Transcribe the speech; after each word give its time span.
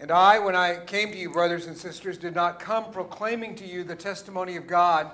And 0.00 0.10
I, 0.10 0.38
when 0.38 0.56
I 0.56 0.78
came 0.86 1.12
to 1.12 1.18
you, 1.18 1.30
brothers 1.30 1.66
and 1.66 1.76
sisters, 1.76 2.16
did 2.16 2.34
not 2.34 2.58
come 2.58 2.90
proclaiming 2.90 3.54
to 3.56 3.66
you 3.66 3.84
the 3.84 3.94
testimony 3.94 4.56
of 4.56 4.66
God 4.66 5.10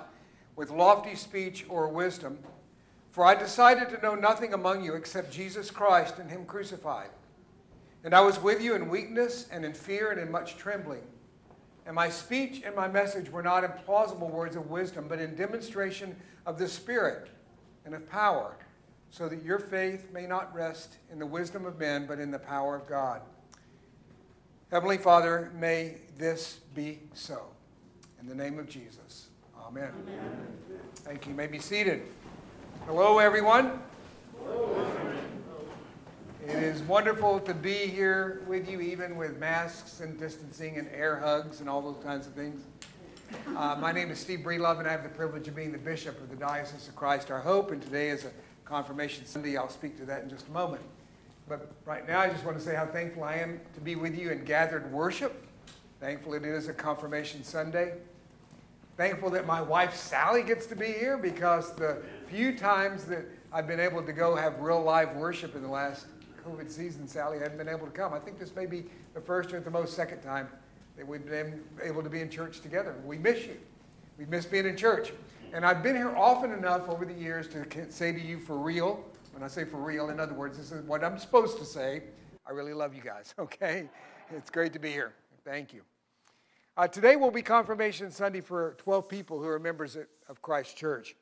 with 0.55 0.71
lofty 0.71 1.13
speech 1.13 1.65
or 1.67 1.89
wisdom, 1.89 2.39
for 3.11 3.25
I 3.25 3.35
decided 3.35 3.89
to 3.89 4.01
know 4.01 4.15
nothing 4.15 4.53
among 4.53 4.85
you 4.85 4.95
except 4.95 5.33
Jesus 5.33 5.69
Christ 5.69 6.19
and 6.19 6.31
Him 6.31 6.45
crucified. 6.45 7.09
And 8.05 8.13
I 8.13 8.21
was 8.21 8.41
with 8.41 8.61
you 8.61 8.75
in 8.75 8.87
weakness 8.87 9.47
and 9.51 9.65
in 9.65 9.73
fear 9.73 10.11
and 10.11 10.21
in 10.21 10.31
much 10.31 10.55
trembling. 10.55 11.03
And 11.85 11.93
my 11.93 12.09
speech 12.09 12.61
and 12.65 12.73
my 12.73 12.87
message 12.87 13.29
were 13.29 13.43
not 13.43 13.65
in 13.65 13.71
plausible 13.85 14.29
words 14.29 14.55
of 14.55 14.69
wisdom, 14.69 15.07
but 15.09 15.19
in 15.19 15.35
demonstration 15.35 16.15
of 16.45 16.57
the 16.57 16.67
Spirit 16.67 17.27
and 17.83 17.93
of 17.93 18.09
power, 18.09 18.55
so 19.09 19.27
that 19.27 19.43
your 19.43 19.59
faith 19.59 20.07
may 20.13 20.25
not 20.25 20.53
rest 20.55 20.95
in 21.11 21.19
the 21.19 21.25
wisdom 21.25 21.65
of 21.65 21.77
men, 21.77 22.07
but 22.07 22.19
in 22.19 22.31
the 22.31 22.39
power 22.39 22.73
of 22.73 22.87
God. 22.87 23.21
Heavenly 24.69 24.97
Father, 24.97 25.49
may 25.57 25.95
this 26.17 26.59
be 26.75 26.99
so. 27.13 27.45
In 28.19 28.27
the 28.27 28.35
name 28.35 28.59
of 28.59 28.67
Jesus. 28.67 29.27
Amen. 29.65 29.93
Amen. 30.03 30.47
Thank 30.95 31.25
you. 31.25 31.31
You 31.31 31.37
may 31.37 31.47
be 31.47 31.57
seated. 31.57 32.01
Hello, 32.85 33.19
everyone. 33.19 33.79
Hello. 34.37 34.85
It 36.45 36.63
is 36.63 36.81
wonderful 36.81 37.39
to 37.39 37.53
be 37.53 37.87
here 37.87 38.43
with 38.45 38.69
you, 38.69 38.81
even 38.81 39.15
with 39.15 39.37
masks 39.37 40.01
and 40.01 40.19
distancing 40.19 40.77
and 40.77 40.89
air 40.93 41.17
hugs 41.17 41.61
and 41.61 41.69
all 41.69 41.81
those 41.81 42.03
kinds 42.03 42.27
of 42.27 42.33
things. 42.33 42.61
Uh, 43.55 43.77
my 43.79 43.93
name 43.93 44.11
is 44.11 44.19
Steve 44.19 44.39
Breedlove, 44.39 44.79
and 44.79 44.87
I 44.87 44.91
have 44.91 45.03
the 45.03 45.09
privilege 45.09 45.47
of 45.47 45.55
being 45.55 45.71
the 45.71 45.77
bishop 45.77 46.19
of 46.21 46.29
the 46.29 46.35
Diocese 46.35 46.89
of 46.89 46.95
Christ 46.97 47.31
Our 47.31 47.39
Hope. 47.39 47.71
And 47.71 47.81
today 47.81 48.09
is 48.09 48.25
a 48.25 48.31
confirmation 48.65 49.25
Sunday. 49.25 49.55
I'll 49.55 49.69
speak 49.69 49.97
to 49.99 50.05
that 50.07 50.23
in 50.23 50.29
just 50.29 50.49
a 50.49 50.51
moment. 50.51 50.81
But 51.47 51.71
right 51.85 52.05
now, 52.07 52.19
I 52.19 52.29
just 52.29 52.43
want 52.43 52.57
to 52.57 52.63
say 52.63 52.75
how 52.75 52.85
thankful 52.85 53.23
I 53.23 53.35
am 53.35 53.61
to 53.75 53.79
be 53.79 53.95
with 53.95 54.17
you 54.17 54.31
in 54.31 54.43
gathered 54.43 54.91
worship. 54.91 55.45
Thankful 56.01 56.33
it 56.33 56.43
is 56.43 56.67
a 56.67 56.73
confirmation 56.73 57.43
Sunday. 57.43 57.93
Thankful 58.97 59.29
that 59.29 59.45
my 59.45 59.61
wife 59.61 59.95
Sally 59.95 60.43
gets 60.43 60.65
to 60.67 60.75
be 60.75 60.87
here 60.87 61.17
because 61.17 61.73
the 61.75 62.01
few 62.27 62.57
times 62.57 63.05
that 63.05 63.25
I've 63.53 63.67
been 63.67 63.79
able 63.79 64.03
to 64.03 64.11
go 64.11 64.35
have 64.35 64.59
real 64.59 64.81
live 64.83 65.15
worship 65.15 65.55
in 65.55 65.61
the 65.61 65.69
last 65.69 66.07
COVID 66.45 66.69
season, 66.69 67.07
Sally 67.07 67.39
hadn't 67.39 67.57
been 67.57 67.69
able 67.69 67.85
to 67.85 67.93
come. 67.93 68.13
I 68.13 68.19
think 68.19 68.39
this 68.39 68.53
may 68.55 68.65
be 68.65 68.85
the 69.13 69.21
first 69.21 69.53
or 69.53 69.59
the 69.61 69.71
most 69.71 69.93
second 69.93 70.21
time 70.21 70.49
that 70.97 71.07
we've 71.07 71.25
been 71.25 71.63
able 71.81 72.03
to 72.03 72.09
be 72.09 72.19
in 72.21 72.29
church 72.29 72.59
together. 72.59 72.95
We 73.05 73.17
miss 73.17 73.45
you. 73.45 73.57
We 74.17 74.25
miss 74.25 74.45
being 74.45 74.65
in 74.65 74.75
church. 74.75 75.13
And 75.53 75.65
I've 75.65 75.81
been 75.81 75.95
here 75.95 76.13
often 76.15 76.51
enough 76.51 76.89
over 76.89 77.05
the 77.05 77.13
years 77.13 77.47
to 77.49 77.89
say 77.89 78.11
to 78.11 78.19
you 78.19 78.39
for 78.39 78.57
real, 78.57 79.05
when 79.37 79.43
I 79.43 79.49
say 79.49 79.65
for 79.65 79.77
real, 79.77 80.09
in 80.09 80.19
other 80.19 80.33
words, 80.33 80.57
this 80.57 80.71
is 80.71 80.83
what 80.85 81.03
I'm 81.03 81.19
supposed 81.19 81.59
to 81.59 81.65
say. 81.65 82.01
I 82.47 82.53
really 82.53 82.73
love 82.73 82.95
you 82.95 83.03
guys, 83.03 83.35
okay? 83.39 83.87
It's 84.31 84.49
great 84.49 84.73
to 84.73 84.79
be 84.79 84.89
here. 84.89 85.13
Thank 85.45 85.75
you. 85.75 85.83
Uh, 86.75 86.87
today 86.87 87.15
will 87.17 87.29
be 87.29 87.43
Confirmation 87.43 88.09
Sunday 88.09 88.41
for 88.41 88.73
12 88.79 89.07
people 89.07 89.37
who 89.37 89.47
are 89.47 89.59
members 89.59 89.95
of 90.27 90.41
Christ 90.41 90.75
Church. 90.75 91.15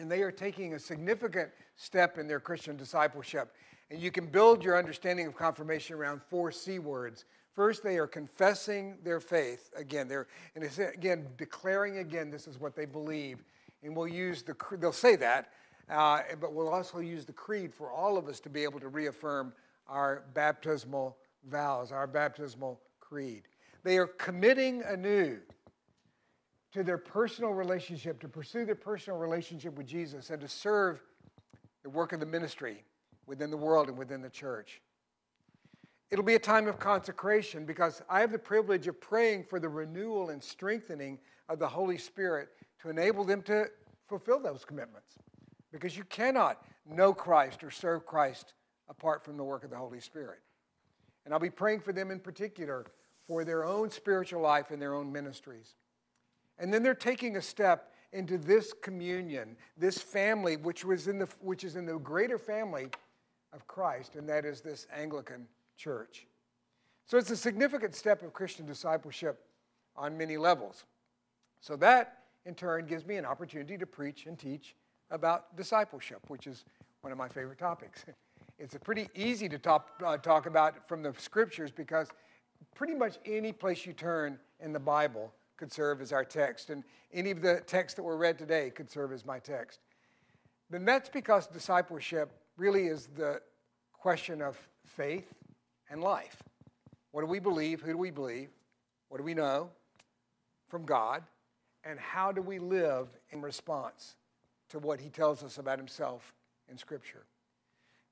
And 0.00 0.10
they 0.10 0.22
are 0.22 0.32
taking 0.32 0.74
a 0.74 0.78
significant 0.80 1.50
step 1.76 2.18
in 2.18 2.26
their 2.26 2.40
Christian 2.40 2.76
discipleship. 2.76 3.54
And 3.92 4.00
you 4.00 4.10
can 4.10 4.26
build 4.26 4.64
your 4.64 4.76
understanding 4.76 5.28
of 5.28 5.36
confirmation 5.36 5.94
around 5.94 6.22
four 6.28 6.50
C 6.50 6.80
words. 6.80 7.26
First, 7.54 7.84
they 7.84 7.96
are 7.98 8.08
confessing 8.08 8.98
their 9.04 9.20
faith. 9.20 9.70
Again, 9.76 10.08
they're 10.08 10.26
and 10.56 10.64
it's, 10.64 10.78
again 10.78 11.28
declaring 11.38 11.98
again 11.98 12.28
this 12.28 12.48
is 12.48 12.58
what 12.58 12.74
they 12.74 12.86
believe. 12.86 13.44
And 13.84 13.94
we'll 13.94 14.08
use 14.08 14.42
the 14.42 14.56
they'll 14.80 14.90
say 14.90 15.14
that, 15.14 15.52
uh, 15.88 16.20
but 16.40 16.52
we'll 16.52 16.68
also 16.68 16.98
use 16.98 17.24
the 17.24 17.32
creed 17.32 17.72
for 17.72 17.90
all 17.90 18.18
of 18.18 18.28
us 18.28 18.40
to 18.40 18.48
be 18.48 18.64
able 18.64 18.80
to 18.80 18.88
reaffirm 18.88 19.52
our 19.88 20.24
baptismal 20.34 21.16
vows, 21.44 21.92
our 21.92 22.06
baptismal 22.06 22.80
creed. 23.00 23.42
They 23.84 23.98
are 23.98 24.06
committing 24.06 24.82
anew 24.82 25.38
to 26.72 26.82
their 26.82 26.98
personal 26.98 27.52
relationship, 27.52 28.20
to 28.20 28.28
pursue 28.28 28.64
their 28.64 28.74
personal 28.74 29.18
relationship 29.18 29.76
with 29.76 29.86
Jesus, 29.86 30.30
and 30.30 30.40
to 30.40 30.48
serve 30.48 31.00
the 31.84 31.90
work 31.90 32.12
of 32.12 32.20
the 32.20 32.26
ministry 32.26 32.84
within 33.26 33.50
the 33.50 33.56
world 33.56 33.88
and 33.88 33.96
within 33.96 34.20
the 34.20 34.28
church. 34.28 34.82
It'll 36.10 36.24
be 36.24 36.34
a 36.34 36.40
time 36.40 36.66
of 36.66 36.78
consecration 36.78 37.64
because 37.64 38.02
I 38.10 38.20
have 38.20 38.32
the 38.32 38.38
privilege 38.38 38.86
of 38.88 39.00
praying 39.00 39.44
for 39.44 39.58
the 39.60 39.68
renewal 39.68 40.30
and 40.30 40.42
strengthening 40.42 41.18
of 41.48 41.58
the 41.58 41.68
Holy 41.68 41.98
Spirit 41.98 42.48
to 42.82 42.90
enable 42.90 43.24
them 43.24 43.42
to 43.42 43.66
fulfill 44.08 44.40
those 44.40 44.64
commitments 44.64 45.16
because 45.76 45.96
you 45.96 46.04
cannot 46.04 46.64
know 46.86 47.12
Christ 47.12 47.62
or 47.62 47.70
serve 47.70 48.06
Christ 48.06 48.54
apart 48.88 49.22
from 49.22 49.36
the 49.36 49.44
work 49.44 49.62
of 49.62 49.70
the 49.70 49.76
Holy 49.76 50.00
Spirit. 50.00 50.38
And 51.24 51.34
I'll 51.34 51.40
be 51.40 51.50
praying 51.50 51.80
for 51.80 51.92
them 51.92 52.10
in 52.10 52.18
particular 52.18 52.86
for 53.26 53.44
their 53.44 53.64
own 53.64 53.90
spiritual 53.90 54.40
life 54.40 54.70
and 54.70 54.80
their 54.80 54.94
own 54.94 55.12
ministries. 55.12 55.74
And 56.58 56.72
then 56.72 56.82
they're 56.82 56.94
taking 56.94 57.36
a 57.36 57.42
step 57.42 57.92
into 58.12 58.38
this 58.38 58.72
communion, 58.72 59.56
this 59.76 59.98
family, 59.98 60.56
which, 60.56 60.82
was 60.82 61.08
in 61.08 61.18
the, 61.18 61.28
which 61.40 61.62
is 61.62 61.76
in 61.76 61.84
the 61.84 61.98
greater 61.98 62.38
family 62.38 62.88
of 63.52 63.66
Christ, 63.66 64.14
and 64.14 64.26
that 64.30 64.46
is 64.46 64.62
this 64.62 64.86
Anglican 64.94 65.46
church. 65.76 66.26
So 67.04 67.18
it's 67.18 67.30
a 67.30 67.36
significant 67.36 67.94
step 67.94 68.22
of 68.22 68.32
Christian 68.32 68.64
discipleship 68.64 69.44
on 69.94 70.16
many 70.16 70.38
levels. 70.38 70.84
So 71.60 71.76
that, 71.76 72.20
in 72.46 72.54
turn, 72.54 72.86
gives 72.86 73.04
me 73.04 73.16
an 73.16 73.26
opportunity 73.26 73.76
to 73.76 73.86
preach 73.86 74.24
and 74.24 74.38
teach 74.38 74.74
about 75.10 75.56
discipleship, 75.56 76.20
which 76.28 76.46
is 76.46 76.64
one 77.00 77.12
of 77.12 77.18
my 77.18 77.28
favorite 77.28 77.58
topics. 77.58 78.04
It's 78.58 78.74
pretty 78.82 79.10
easy 79.14 79.50
to 79.50 79.58
talk, 79.58 79.90
uh, 80.02 80.16
talk 80.16 80.46
about 80.46 80.88
from 80.88 81.02
the 81.02 81.12
scriptures 81.18 81.70
because 81.70 82.08
pretty 82.74 82.94
much 82.94 83.18
any 83.26 83.52
place 83.52 83.84
you 83.84 83.92
turn 83.92 84.38
in 84.60 84.72
the 84.72 84.80
Bible 84.80 85.30
could 85.58 85.70
serve 85.70 86.00
as 86.00 86.10
our 86.10 86.24
text, 86.24 86.70
and 86.70 86.82
any 87.12 87.30
of 87.30 87.42
the 87.42 87.60
texts 87.66 87.96
that 87.96 88.02
were 88.02 88.16
read 88.16 88.38
today 88.38 88.70
could 88.70 88.90
serve 88.90 89.12
as 89.12 89.26
my 89.26 89.38
text. 89.38 89.80
Then 90.70 90.86
that's 90.86 91.08
because 91.08 91.46
discipleship 91.46 92.30
really 92.56 92.86
is 92.86 93.08
the 93.14 93.40
question 93.92 94.40
of 94.40 94.58
faith 94.86 95.32
and 95.90 96.02
life. 96.02 96.42
What 97.12 97.22
do 97.22 97.26
we 97.26 97.38
believe? 97.38 97.80
Who 97.82 97.92
do 97.92 97.98
we 97.98 98.10
believe? 98.10 98.48
What 99.08 99.18
do 99.18 99.24
we 99.24 99.34
know 99.34 99.70
from 100.68 100.84
God? 100.84 101.22
And 101.84 101.98
how 101.98 102.32
do 102.32 102.42
we 102.42 102.58
live 102.58 103.08
in 103.30 103.42
response 103.42 104.16
to 104.70 104.78
what 104.78 105.00
he 105.00 105.08
tells 105.08 105.42
us 105.42 105.58
about 105.58 105.78
himself 105.78 106.32
in 106.70 106.78
Scripture. 106.78 107.24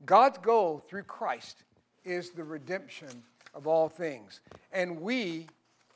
God's 0.05 0.39
goal 0.39 0.83
through 0.87 1.05
Christ 1.05 1.65
is 2.05 2.31
the 2.31 2.45
redemption 2.45 3.23
of 3.55 3.67
all 3.67 3.89
things. 3.89 4.41
And 4.73 5.01
we, 5.01 5.47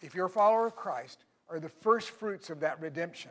if 0.00 0.14
you're 0.14 0.26
a 0.26 0.30
follower 0.30 0.66
of 0.66 0.76
Christ, 0.76 1.24
are 1.48 1.60
the 1.60 1.68
first 1.68 2.10
fruits 2.10 2.50
of 2.50 2.60
that 2.60 2.80
redemption. 2.80 3.30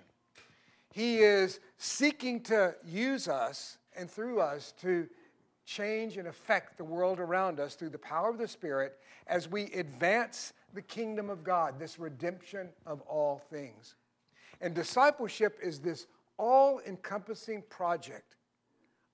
He 0.91 1.17
is 1.17 1.59
seeking 1.77 2.41
to 2.43 2.75
use 2.85 3.27
us 3.27 3.77
and 3.95 4.09
through 4.09 4.39
us 4.39 4.73
to 4.81 5.07
change 5.65 6.17
and 6.17 6.27
affect 6.27 6.77
the 6.77 6.83
world 6.83 7.19
around 7.19 7.59
us 7.59 7.75
through 7.75 7.89
the 7.89 7.97
power 7.97 8.29
of 8.29 8.37
the 8.37 8.47
Spirit 8.47 8.97
as 9.27 9.49
we 9.49 9.65
advance 9.73 10.53
the 10.73 10.81
kingdom 10.81 11.29
of 11.29 11.43
God, 11.43 11.77
this 11.77 11.99
redemption 11.99 12.69
of 12.85 13.01
all 13.01 13.41
things. 13.49 13.95
And 14.61 14.73
discipleship 14.73 15.59
is 15.61 15.79
this 15.79 16.07
all 16.37 16.79
encompassing 16.87 17.63
project 17.69 18.35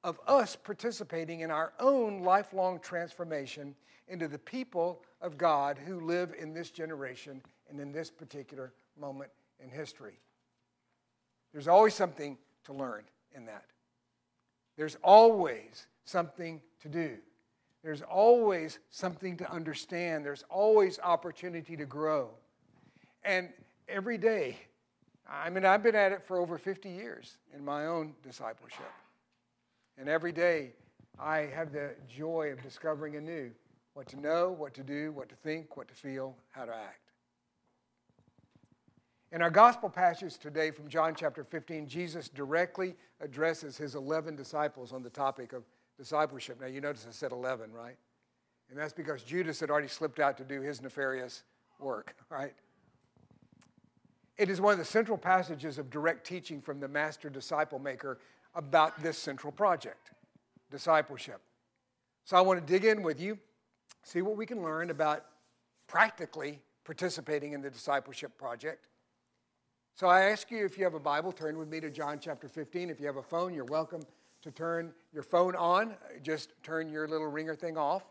of 0.04 0.20
us 0.28 0.56
participating 0.56 1.42
in 1.42 1.52
our 1.52 1.74
own 1.80 2.24
lifelong 2.24 2.80
transformation 2.80 3.76
into 4.08 4.28
the 4.28 4.40
people 4.40 5.02
of 5.22 5.38
God 5.38 5.78
who 5.78 6.02
live 6.02 6.34
in 6.38 6.54
this 6.54 6.70
generation 6.70 7.42
and 7.70 7.80
in 7.80 7.92
this 7.92 8.12
particular 8.12 8.74
moment 9.00 9.32
in 9.62 9.70
history. 9.70 10.20
There's 11.54 11.68
always 11.68 11.94
something 11.94 12.38
to 12.66 12.74
learn 12.74 13.04
in 13.34 13.46
that. 13.46 13.66
There's 14.76 14.98
always 15.04 15.88
something 16.04 16.62
to 16.82 16.90
do. 16.90 17.18
There's 17.84 18.02
always 18.02 18.80
something 18.90 19.38
to 19.38 19.52
understand. 19.52 20.26
There's 20.26 20.44
always 20.50 21.00
opportunity 21.00 21.78
to 21.78 21.86
grow. 21.86 22.30
And 23.24 23.50
every 23.88 24.18
day, 24.18 24.58
I 25.30 25.50
mean, 25.50 25.66
I've 25.66 25.84
been 25.84 25.96
at 25.96 26.12
it 26.12 26.24
for 26.24 26.38
over 26.38 26.58
50 26.58 26.90
years 26.90 27.38
in 27.56 27.64
my 27.64 27.86
own 27.86 28.14
discipleship. 28.24 28.92
And 29.98 30.10
every 30.10 30.32
day 30.32 30.74
I 31.20 31.50
have 31.56 31.72
the 31.72 31.92
joy 32.10 32.52
of 32.52 32.62
discovering 32.62 33.16
anew 33.16 33.52
what 33.94 34.08
to 34.08 34.20
know, 34.20 34.52
what 34.52 34.74
to 34.74 34.84
do, 34.84 35.12
what 35.12 35.30
to 35.30 35.36
think, 35.36 35.78
what 35.78 35.88
to 35.88 35.94
feel, 35.94 36.36
how 36.50 36.66
to 36.66 36.74
act. 36.74 37.00
In 39.32 39.42
our 39.42 39.50
gospel 39.50 39.90
passage 39.90 40.38
today 40.38 40.72
from 40.72 40.88
John 40.88 41.16
chapter 41.16 41.44
15, 41.44 41.88
Jesus 41.88 42.30
directly 42.30 42.96
addresses 43.20 43.78
his 43.78 43.96
11 43.96 44.36
disciples 44.36 44.94
on 44.94 45.02
the 45.02 45.10
topic 45.10 45.54
of 45.54 45.64
discipleship. 45.98 46.60
Now, 46.62 46.68
you 46.68 46.82
notice 46.82 47.06
I 47.08 47.12
said 47.12 47.32
11, 47.32 47.72
right? 47.72 47.98
And 48.70 48.78
that's 48.78 48.94
because 48.94 49.24
Judas 49.24 49.60
had 49.60 49.70
already 49.70 49.88
slipped 49.88 50.20
out 50.20 50.38
to 50.38 50.44
do 50.44 50.62
his 50.62 50.82
nefarious 50.82 51.44
work, 51.80 52.16
right? 52.30 52.54
It 54.38 54.50
is 54.50 54.60
one 54.60 54.74
of 54.74 54.80
the 54.80 54.86
central 54.86 55.18
passages 55.18 55.78
of 55.78 55.90
direct 55.90 56.26
teaching 56.26 56.62
from 56.62 56.80
the 56.80 56.88
master 56.88 57.30
disciple 57.30 57.80
maker 57.80 58.20
about 58.56 59.02
this 59.02 59.18
central 59.18 59.52
project 59.52 60.12
discipleship. 60.72 61.40
So 62.26 62.36
I 62.36 62.42
want 62.42 62.66
to 62.66 62.74
dig 62.74 62.86
in 62.86 63.04
with 63.04 63.22
you, 63.22 63.38
see 64.02 64.22
what 64.22 64.38
we 64.38 64.46
can 64.46 64.64
learn 64.64 64.90
about 64.90 65.26
practically 65.88 66.60
participating 66.84 67.54
in 67.54 67.62
the 67.62 67.70
discipleship 67.70 68.38
project. 68.38 68.88
So 69.96 70.08
I 70.08 70.32
ask 70.32 70.50
you 70.50 70.66
if 70.66 70.78
you 70.78 70.84
have 70.84 70.96
a 70.96 71.00
Bible, 71.00 71.32
turn 71.32 71.58
with 71.58 71.70
me 71.70 71.80
to 71.80 71.92
John 71.92 72.18
chapter 72.20 72.48
15. 72.48 72.90
If 72.90 73.00
you 73.00 73.06
have 73.06 73.18
a 73.18 73.24
phone, 73.24 73.54
you're 73.54 73.66
welcome 73.66 74.02
to 74.42 74.52
turn 74.52 74.92
your 75.14 75.22
phone 75.22 75.56
on. 75.56 75.94
Just 76.24 76.54
turn 76.64 76.90
your 76.90 77.08
little 77.08 77.28
ringer 77.28 77.56
thing 77.56 77.78
off. 77.78 78.04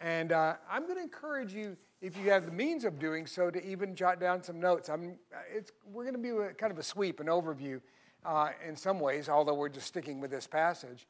And 0.00 0.32
uh, 0.32 0.54
I'm 0.70 0.84
going 0.84 0.96
to 0.96 1.02
encourage 1.02 1.52
you, 1.52 1.76
if 2.00 2.16
you 2.16 2.30
have 2.30 2.46
the 2.46 2.52
means 2.52 2.84
of 2.84 2.98
doing 2.98 3.26
so, 3.26 3.50
to 3.50 3.64
even 3.66 3.94
jot 3.94 4.20
down 4.20 4.42
some 4.42 4.60
notes. 4.60 4.88
I'm, 4.88 5.16
it's, 5.52 5.72
we're 5.90 6.04
going 6.04 6.14
to 6.14 6.20
be 6.20 6.30
a, 6.30 6.52
kind 6.54 6.70
of 6.70 6.78
a 6.78 6.82
sweep, 6.82 7.20
an 7.20 7.26
overview 7.26 7.80
uh, 8.24 8.50
in 8.66 8.76
some 8.76 9.00
ways, 9.00 9.28
although 9.28 9.54
we're 9.54 9.68
just 9.68 9.86
sticking 9.86 10.20
with 10.20 10.30
this 10.30 10.46
passage. 10.46 11.06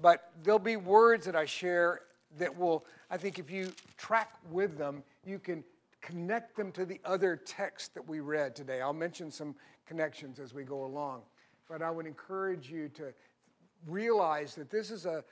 But 0.00 0.30
there'll 0.42 0.58
be 0.58 0.76
words 0.76 1.26
that 1.26 1.36
I 1.36 1.46
share 1.46 2.02
that 2.38 2.56
will, 2.56 2.86
I 3.10 3.16
think, 3.16 3.38
if 3.38 3.50
you 3.50 3.72
track 3.96 4.34
with 4.50 4.78
them, 4.78 5.02
you 5.24 5.38
can 5.38 5.64
connect 6.00 6.56
them 6.56 6.72
to 6.72 6.84
the 6.84 7.00
other 7.04 7.36
text 7.36 7.94
that 7.94 8.06
we 8.06 8.20
read 8.20 8.56
today. 8.56 8.80
I'll 8.80 8.92
mention 8.92 9.30
some 9.30 9.54
connections 9.86 10.38
as 10.38 10.54
we 10.54 10.64
go 10.64 10.84
along. 10.84 11.22
But 11.68 11.82
I 11.82 11.90
would 11.90 12.06
encourage 12.06 12.70
you 12.70 12.88
to 12.90 13.12
realize 13.86 14.54
that 14.54 14.70
this 14.70 14.90
is 14.90 15.06
a, 15.06 15.24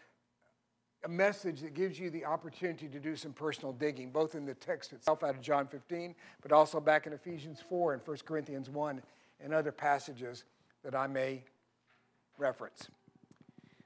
a 1.05 1.09
message 1.09 1.61
that 1.61 1.75
gives 1.75 1.99
you 1.99 2.11
the 2.11 2.25
opportunity 2.25 2.89
to 2.89 2.99
do 2.99 3.17
some 3.17 3.33
personal 3.33 3.73
digging, 3.73 4.11
both 4.11 4.35
in 4.35 4.45
the 4.45 4.55
text 4.55 4.93
itself 4.93 5.23
out 5.23 5.31
of 5.31 5.41
John 5.41 5.67
15, 5.67 6.15
but 6.43 6.53
also 6.53 6.81
back 6.81 7.07
in 7.07 7.13
Ephesians 7.13 7.63
4 7.69 7.95
and 7.95 8.03
1 8.05 8.17
Corinthians 8.27 8.69
1 8.69 9.03
and 9.43 9.55
other 9.55 9.73
passages 9.73 10.45
that 10.85 10.95
I 10.95 11.07
may 11.07 11.43
reference. 12.37 12.89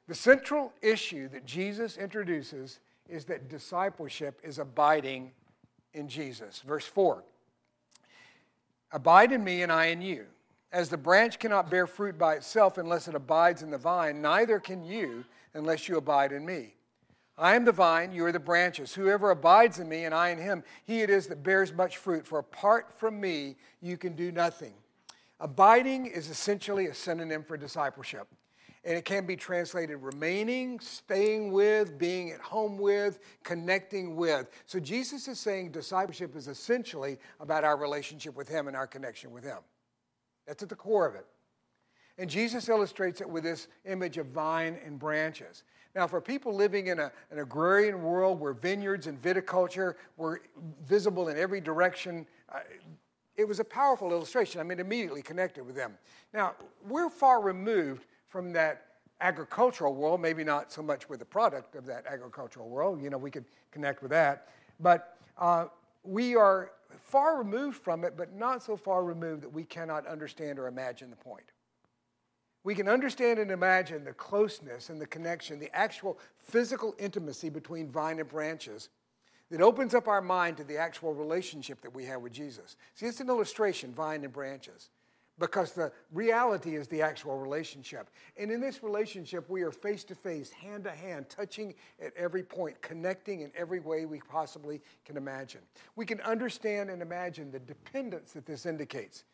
The 0.09 0.15
central 0.15 0.73
issue 0.83 1.29
that 1.29 1.47
Jesus 1.47 1.97
introduces 1.97 2.81
is 3.09 3.25
that 3.27 3.49
discipleship 3.49 4.41
is 4.43 4.59
abiding 4.59 5.33
in 5.93 6.09
Jesus. 6.09 6.63
Verse 6.67 6.87
4 6.87 7.23
Abide 8.93 9.33
in 9.33 9.43
me, 9.43 9.63
and 9.63 9.73
I 9.73 9.87
in 9.87 10.03
you. 10.03 10.27
As 10.73 10.89
the 10.89 10.97
branch 10.97 11.39
cannot 11.39 11.71
bear 11.71 11.87
fruit 11.87 12.19
by 12.19 12.35
itself 12.35 12.79
unless 12.79 13.07
it 13.07 13.15
abides 13.15 13.63
in 13.63 13.71
the 13.71 13.79
vine, 13.79 14.21
neither 14.21 14.59
can 14.59 14.85
you 14.85 15.25
unless 15.55 15.89
you 15.89 15.97
abide 15.97 16.33
in 16.33 16.45
me. 16.45 16.75
I 17.37 17.57
am 17.57 17.65
the 17.65 17.73
vine, 17.73 18.13
you 18.13 18.25
are 18.25 18.33
the 18.33 18.39
branches. 18.39 18.95
Whoever 18.95 19.31
abides 19.31 19.81
in 19.81 19.89
me 19.89 20.05
and 20.05 20.15
I 20.15 20.29
in 20.29 20.39
him, 20.39 20.63
he 20.85 21.03
it 21.03 21.11
is 21.11 21.27
that 21.27 21.43
bears 21.43 21.73
much 21.73 21.97
fruit. 21.97 22.27
For 22.27 22.39
apart 22.39 22.93
from 22.97 23.21
me, 23.21 23.57
you 23.81 23.97
can 23.97 24.15
do 24.15 24.31
nothing. 24.31 24.75
Abiding 25.41 26.07
is 26.07 26.31
essentially 26.31 26.87
a 26.87 26.95
synonym 26.95 27.43
for 27.43 27.57
discipleship. 27.57 28.29
And 28.85 28.97
it 28.97 29.07
can 29.07 29.27
be 29.27 29.35
translated 29.35 29.97
remaining, 30.03 30.79
staying 30.79 31.51
with, 31.51 31.99
being 31.99 32.31
at 32.31 32.41
home 32.41 32.77
with, 32.77 33.19
connecting 33.43 34.15
with. 34.15 34.51
So 34.67 34.79
Jesus 34.79 35.27
is 35.27 35.41
saying 35.41 35.71
discipleship 35.71 36.37
is 36.37 36.49
essentially 36.49 37.19
about 37.41 37.65
our 37.65 37.79
relationship 37.79 38.37
with 38.37 38.47
Him 38.47 38.69
and 38.69 38.77
our 38.77 38.87
connection 38.87 39.33
with 39.33 39.43
Him. 39.43 39.59
That's 40.47 40.63
at 40.63 40.69
the 40.69 40.77
core 40.77 41.07
of 41.07 41.15
it. 41.15 41.27
And 42.19 42.31
Jesus 42.31 42.69
illustrates 42.69 43.21
it 43.21 43.29
with 43.29 43.43
this 43.43 43.69
image 43.85 44.19
of 44.19 44.27
vine 44.27 44.79
and 44.85 44.99
branches. 44.99 45.65
Now, 45.95 46.07
for 46.07 46.21
people 46.21 46.55
living 46.55 46.89
in 46.89 46.99
a, 46.99 47.13
an 47.31 47.39
agrarian 47.39 48.03
world 48.03 48.41
where 48.41 48.53
vineyards 48.53 49.07
and 49.07 49.21
viticulture 49.21 49.95
were 50.17 50.43
visible 50.85 51.29
in 51.29 51.37
every 51.37 51.61
direction, 51.61 52.27
uh, 52.53 52.61
it 53.37 53.47
was 53.47 53.61
a 53.61 53.65
powerful 53.65 54.11
illustration. 54.11 54.61
I 54.61 54.65
mean, 54.65 54.81
immediately 54.81 55.23
connected 55.23 55.65
with 55.65 55.77
them. 55.77 55.95
Now, 56.33 56.55
we're 56.89 57.11
far 57.11 57.41
removed 57.41 58.07
from 58.29 58.53
that 58.53 58.87
agricultural 59.21 59.95
world, 59.95 60.21
maybe 60.21 60.45
not 60.45 60.73
so 60.73 60.83
much 60.83 61.09
with 61.09 61.21
the 61.21 61.25
product 61.25 61.77
of 61.77 61.87
that 61.87 62.07
agricultural 62.07 62.69
world. 62.69 63.01
You 63.01 63.11
know, 63.11 63.19
we 63.19 63.31
could 63.31 63.45
connect 63.71 64.03
with 64.03 64.11
that. 64.11 64.49
But 64.81 65.17
uh, 65.39 65.67
we 66.03 66.35
are 66.35 66.73
far 67.05 67.39
removed 67.39 67.79
from 67.83 68.05
it, 68.05 68.17
but 68.17 68.35
not 68.35 68.63
so 68.63 68.77
far 68.77 69.05
removed 69.05 69.43
that 69.43 69.53
we 69.53 69.65
cannot 69.65 70.07
understand 70.07 70.59
or 70.59 70.67
imagine 70.67 71.11
the 71.11 71.17
point. 71.17 71.45
We 72.65 72.75
can 72.75 72.89
understand 72.89 73.39
and 73.39 73.51
imagine 73.51 74.05
the 74.05 74.15
closeness 74.15 74.89
and 74.89 75.01
the 75.01 75.07
connection, 75.07 75.59
the 75.59 75.75
actual 75.77 76.19
physical 76.39 76.95
intimacy 76.99 77.51
between 77.51 77.91
vine 77.91 78.19
and 78.19 78.29
branches 78.29 78.89
that 79.51 79.61
opens 79.61 79.95
up 79.95 80.09
our 80.09 80.23
mind 80.23 80.57
to 80.57 80.65
the 80.65 80.79
actual 80.79 81.15
relationship 81.15 81.83
that 81.83 81.95
we 81.95 82.07
have 82.07 82.23
with 82.23 82.33
Jesus. 82.33 82.77
See, 82.95 83.05
it's 83.05 83.21
an 83.21 83.29
illustration, 83.29 83.93
vine 83.93 84.25
and 84.25 84.33
branches, 84.33 84.89
because 85.39 85.73
the 85.73 85.93
reality 86.11 86.77
is 86.77 86.89
the 86.89 87.03
actual 87.03 87.39
relationship. 87.39 88.09
And 88.39 88.51
in 88.51 88.63
this 88.63 88.83
relationship, 88.83 89.51
we 89.51 89.61
are 89.63 89.71
face 89.71 90.03
to 90.05 90.15
face, 90.15 90.51
hand 90.51 90.85
to 90.85 90.91
hand, 90.91 91.29
touching 91.29 91.75
at 92.01 92.17
every 92.17 92.43
point, 92.43 92.81
connecting 92.81 93.43
in 93.43 93.53
every 93.55 93.81
way 93.81 94.07
we 94.07 94.21
possibly 94.21 94.81
can 95.05 95.19
imagine. 95.19 95.61
We 95.97 96.07
can 96.07 96.23
understand 96.23 96.89
and 96.89 97.03
imagine 97.03 97.51
the 97.51 97.59
dependence 97.59 98.33
that 98.33 98.47
this 98.47 98.65
indicates. 98.65 99.25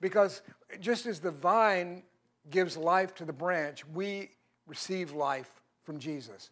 Because 0.00 0.42
just 0.80 1.06
as 1.06 1.20
the 1.20 1.30
vine 1.30 2.02
gives 2.48 2.76
life 2.76 3.14
to 3.16 3.24
the 3.24 3.32
branch, 3.32 3.86
we 3.86 4.30
receive 4.66 5.12
life 5.12 5.60
from 5.82 5.98
Jesus. 5.98 6.50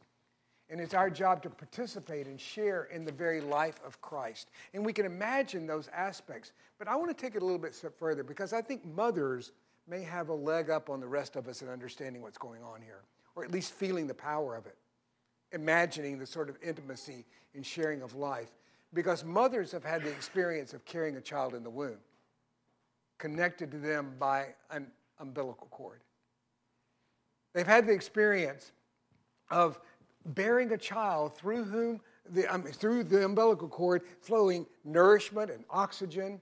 And 0.71 0.81
it's 0.81 0.93
our 0.93 1.09
job 1.09 1.43
to 1.45 1.51
participate 1.51 2.27
and 2.27 2.39
share 2.39 2.85
in 2.93 3.05
the 3.07 3.13
very 3.13 3.41
life 3.41 3.81
of 3.87 4.01
Christ. 4.03 4.51
And 4.75 4.85
we 4.85 4.93
can 4.93 5.07
imagine 5.07 5.67
those 5.67 5.89
aspects. 5.95 6.53
But 6.79 6.89
I 6.89 6.97
want 6.97 7.09
to 7.09 7.15
take 7.15 7.35
it 7.35 7.43
a 7.43 7.45
little 7.45 7.61
bit 7.61 7.75
further 7.99 8.23
because 8.23 8.53
I 8.53 8.61
think 8.61 8.85
mothers 8.85 9.53
may 9.89 10.03
have 10.03 10.29
a 10.29 10.35
leg 10.35 10.69
up 10.69 10.91
on 10.91 11.01
the 11.01 11.07
rest 11.07 11.37
of 11.37 11.49
us 11.49 11.63
in 11.63 11.69
understanding 11.69 12.21
what's 12.21 12.37
going 12.37 12.63
on 12.63 12.83
here, 12.83 13.01
or 13.35 13.45
at 13.45 13.51
least 13.51 13.73
feeling 13.73 14.07
the 14.07 14.15
power 14.15 14.55
of 14.55 14.67
it, 14.67 14.77
imagining 15.53 16.19
the 16.19 16.27
sort 16.27 16.51
of 16.51 16.59
intimacy 16.63 17.25
and 17.55 17.65
sharing 17.65 18.03
of 18.03 18.15
life. 18.15 18.51
Because 18.93 19.25
mothers 19.25 19.73
have 19.73 19.85
had 19.85 20.03
the 20.03 20.11
experience 20.11 20.75
of 20.75 20.85
carrying 20.85 21.17
a 21.17 21.21
child 21.21 21.55
in 21.55 21.63
the 21.63 21.71
womb, 21.71 21.99
connected 23.17 23.71
to 23.71 23.79
them 23.79 24.15
by 24.19 24.49
an 24.71 24.87
umbilical 25.21 25.67
cord. 25.69 26.01
They've 27.55 27.67
had 27.67 27.87
the 27.87 27.93
experience 27.93 28.73
of 29.51 29.81
bearing 30.25 30.73
a 30.73 30.79
child 30.79 31.37
through 31.37 31.65
whom 31.65 32.01
the, 32.31 32.47
um, 32.47 32.63
through 32.63 33.05
the 33.05 33.25
umbilical 33.25 33.69
cord 33.69 34.03
flowing 34.21 34.67
nourishment 34.85 35.51
and 35.51 35.65
oxygen. 35.71 36.41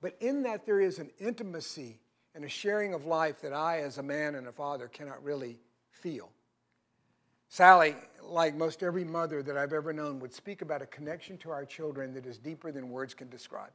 But 0.00 0.16
in 0.20 0.42
that 0.44 0.64
there 0.64 0.80
is 0.80 0.98
an 0.98 1.10
intimacy 1.18 1.98
and 2.34 2.44
a 2.44 2.48
sharing 2.48 2.94
of 2.94 3.04
life 3.04 3.40
that 3.40 3.52
I, 3.52 3.80
as 3.80 3.98
a 3.98 4.02
man 4.02 4.36
and 4.36 4.46
a 4.46 4.52
father, 4.52 4.86
cannot 4.86 5.22
really 5.24 5.58
feel. 5.90 6.30
Sally, 7.48 7.96
like 8.22 8.54
most 8.54 8.82
every 8.82 9.04
mother 9.04 9.42
that 9.42 9.56
I've 9.56 9.72
ever 9.72 9.92
known, 9.92 10.20
would 10.20 10.32
speak 10.32 10.62
about 10.62 10.82
a 10.82 10.86
connection 10.86 11.38
to 11.38 11.50
our 11.50 11.64
children 11.64 12.12
that 12.14 12.26
is 12.26 12.38
deeper 12.38 12.70
than 12.70 12.90
words 12.90 13.14
can 13.14 13.28
describe. 13.28 13.72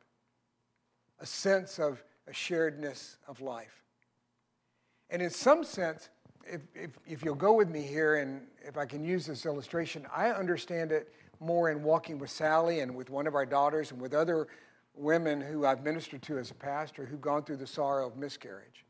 A 1.20 1.26
sense 1.26 1.80
of 1.80 2.04
a 2.28 2.32
sharedness 2.32 3.18
of 3.28 3.42
life. 3.42 3.83
And 5.14 5.22
in 5.22 5.30
some 5.30 5.64
sense, 5.64 6.10
if, 6.44 6.62
if, 6.74 6.90
if, 7.08 7.24
you'll 7.24 7.36
go 7.36 7.54
with 7.54 7.70
me 7.70 7.84
here, 7.84 8.16
and 8.16 8.48
if 8.68 8.78
I 8.80 8.86
can 8.88 9.04
use 9.04 9.28
this 9.28 9.46
illustration, 9.46 10.08
I 10.14 10.32
understand 10.32 10.92
it 10.92 11.14
more 11.40 11.70
in 11.70 11.84
walking 11.84 12.18
with 12.18 12.32
Sally 12.32 12.80
and 12.80 12.96
with 12.96 13.12
one 13.12 13.28
of 13.28 13.36
our 13.36 13.46
daughters 13.46 13.92
and 13.92 14.02
with 14.02 14.16
other 14.16 14.48
women 14.96 15.40
who 15.40 15.68
I've 15.68 15.84
ministered 15.84 16.24
to 16.24 16.40
as 16.40 16.50
a 16.50 16.56
pastor 16.56 17.06
who've 17.06 17.22
gone 17.22 17.44
through 17.44 17.58
the 17.58 17.68
sorrow 17.68 18.08
of 18.08 18.18
miscarriage. 18.18 18.86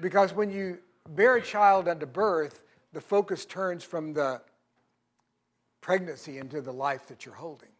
Because 0.00 0.34
when 0.34 0.50
you 0.50 0.78
bear 1.10 1.36
a 1.36 1.42
child 1.42 1.86
unto 1.86 2.04
birth, 2.04 2.64
the 2.92 3.00
focus 3.00 3.44
turns 3.44 3.84
from 3.84 4.12
the 4.12 4.42
pregnancy 5.80 6.38
into 6.38 6.60
the 6.60 6.72
life 6.72 7.06
that 7.06 7.24
you're 7.24 7.34
holding. 7.36 7.73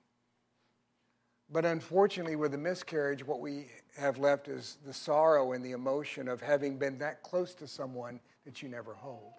But 1.50 1.64
unfortunately, 1.64 2.36
with 2.36 2.54
a 2.54 2.58
miscarriage, 2.58 3.26
what 3.26 3.40
we 3.40 3.66
have 3.96 4.18
left 4.18 4.48
is 4.48 4.78
the 4.84 4.92
sorrow 4.92 5.52
and 5.52 5.64
the 5.64 5.72
emotion 5.72 6.28
of 6.28 6.40
having 6.40 6.78
been 6.78 6.98
that 6.98 7.22
close 7.22 7.54
to 7.56 7.66
someone 7.66 8.20
that 8.44 8.62
you 8.62 8.68
never 8.68 8.94
hold. 8.94 9.32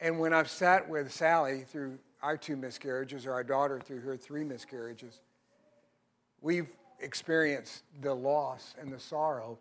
And 0.00 0.18
when 0.18 0.32
I've 0.32 0.50
sat 0.50 0.88
with 0.88 1.12
Sally 1.12 1.60
through 1.60 1.98
our 2.22 2.36
two 2.36 2.56
miscarriages, 2.56 3.26
or 3.26 3.32
our 3.32 3.44
daughter 3.44 3.80
through 3.80 4.00
her 4.00 4.16
three 4.16 4.44
miscarriages, 4.44 5.20
we've 6.40 6.68
experienced 7.00 7.82
the 8.02 8.12
loss 8.12 8.74
and 8.78 8.92
the 8.92 9.00
sorrow 9.00 9.58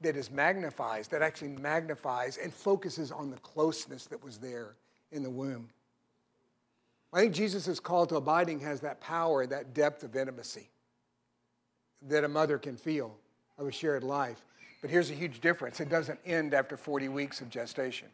that 0.00 0.16
is 0.16 0.30
magnifies, 0.30 1.08
that 1.08 1.22
actually 1.22 1.48
magnifies 1.48 2.36
and 2.36 2.52
focuses 2.52 3.10
on 3.10 3.30
the 3.30 3.38
closeness 3.38 4.06
that 4.06 4.22
was 4.22 4.38
there 4.38 4.76
in 5.10 5.22
the 5.22 5.30
womb. 5.30 5.68
I 7.12 7.20
think 7.20 7.34
Jesus' 7.34 7.80
call 7.80 8.06
to 8.06 8.16
abiding 8.16 8.60
has 8.60 8.80
that 8.80 9.00
power, 9.00 9.46
that 9.46 9.74
depth 9.74 10.02
of 10.02 10.14
intimacy 10.14 10.68
that 12.02 12.24
a 12.24 12.28
mother 12.28 12.58
can 12.58 12.76
feel 12.76 13.16
of 13.56 13.66
a 13.66 13.72
shared 13.72 14.04
life. 14.04 14.44
But 14.80 14.90
here's 14.90 15.10
a 15.10 15.14
huge 15.14 15.40
difference 15.40 15.80
it 15.80 15.88
doesn't 15.88 16.20
end 16.24 16.54
after 16.54 16.76
40 16.76 17.08
weeks 17.08 17.40
of 17.40 17.50
gestation, 17.50 18.08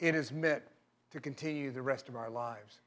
it 0.00 0.14
is 0.14 0.32
meant 0.32 0.62
to 1.10 1.20
continue 1.20 1.70
the 1.70 1.82
rest 1.82 2.08
of 2.08 2.16
our 2.16 2.30
lives. 2.30 2.80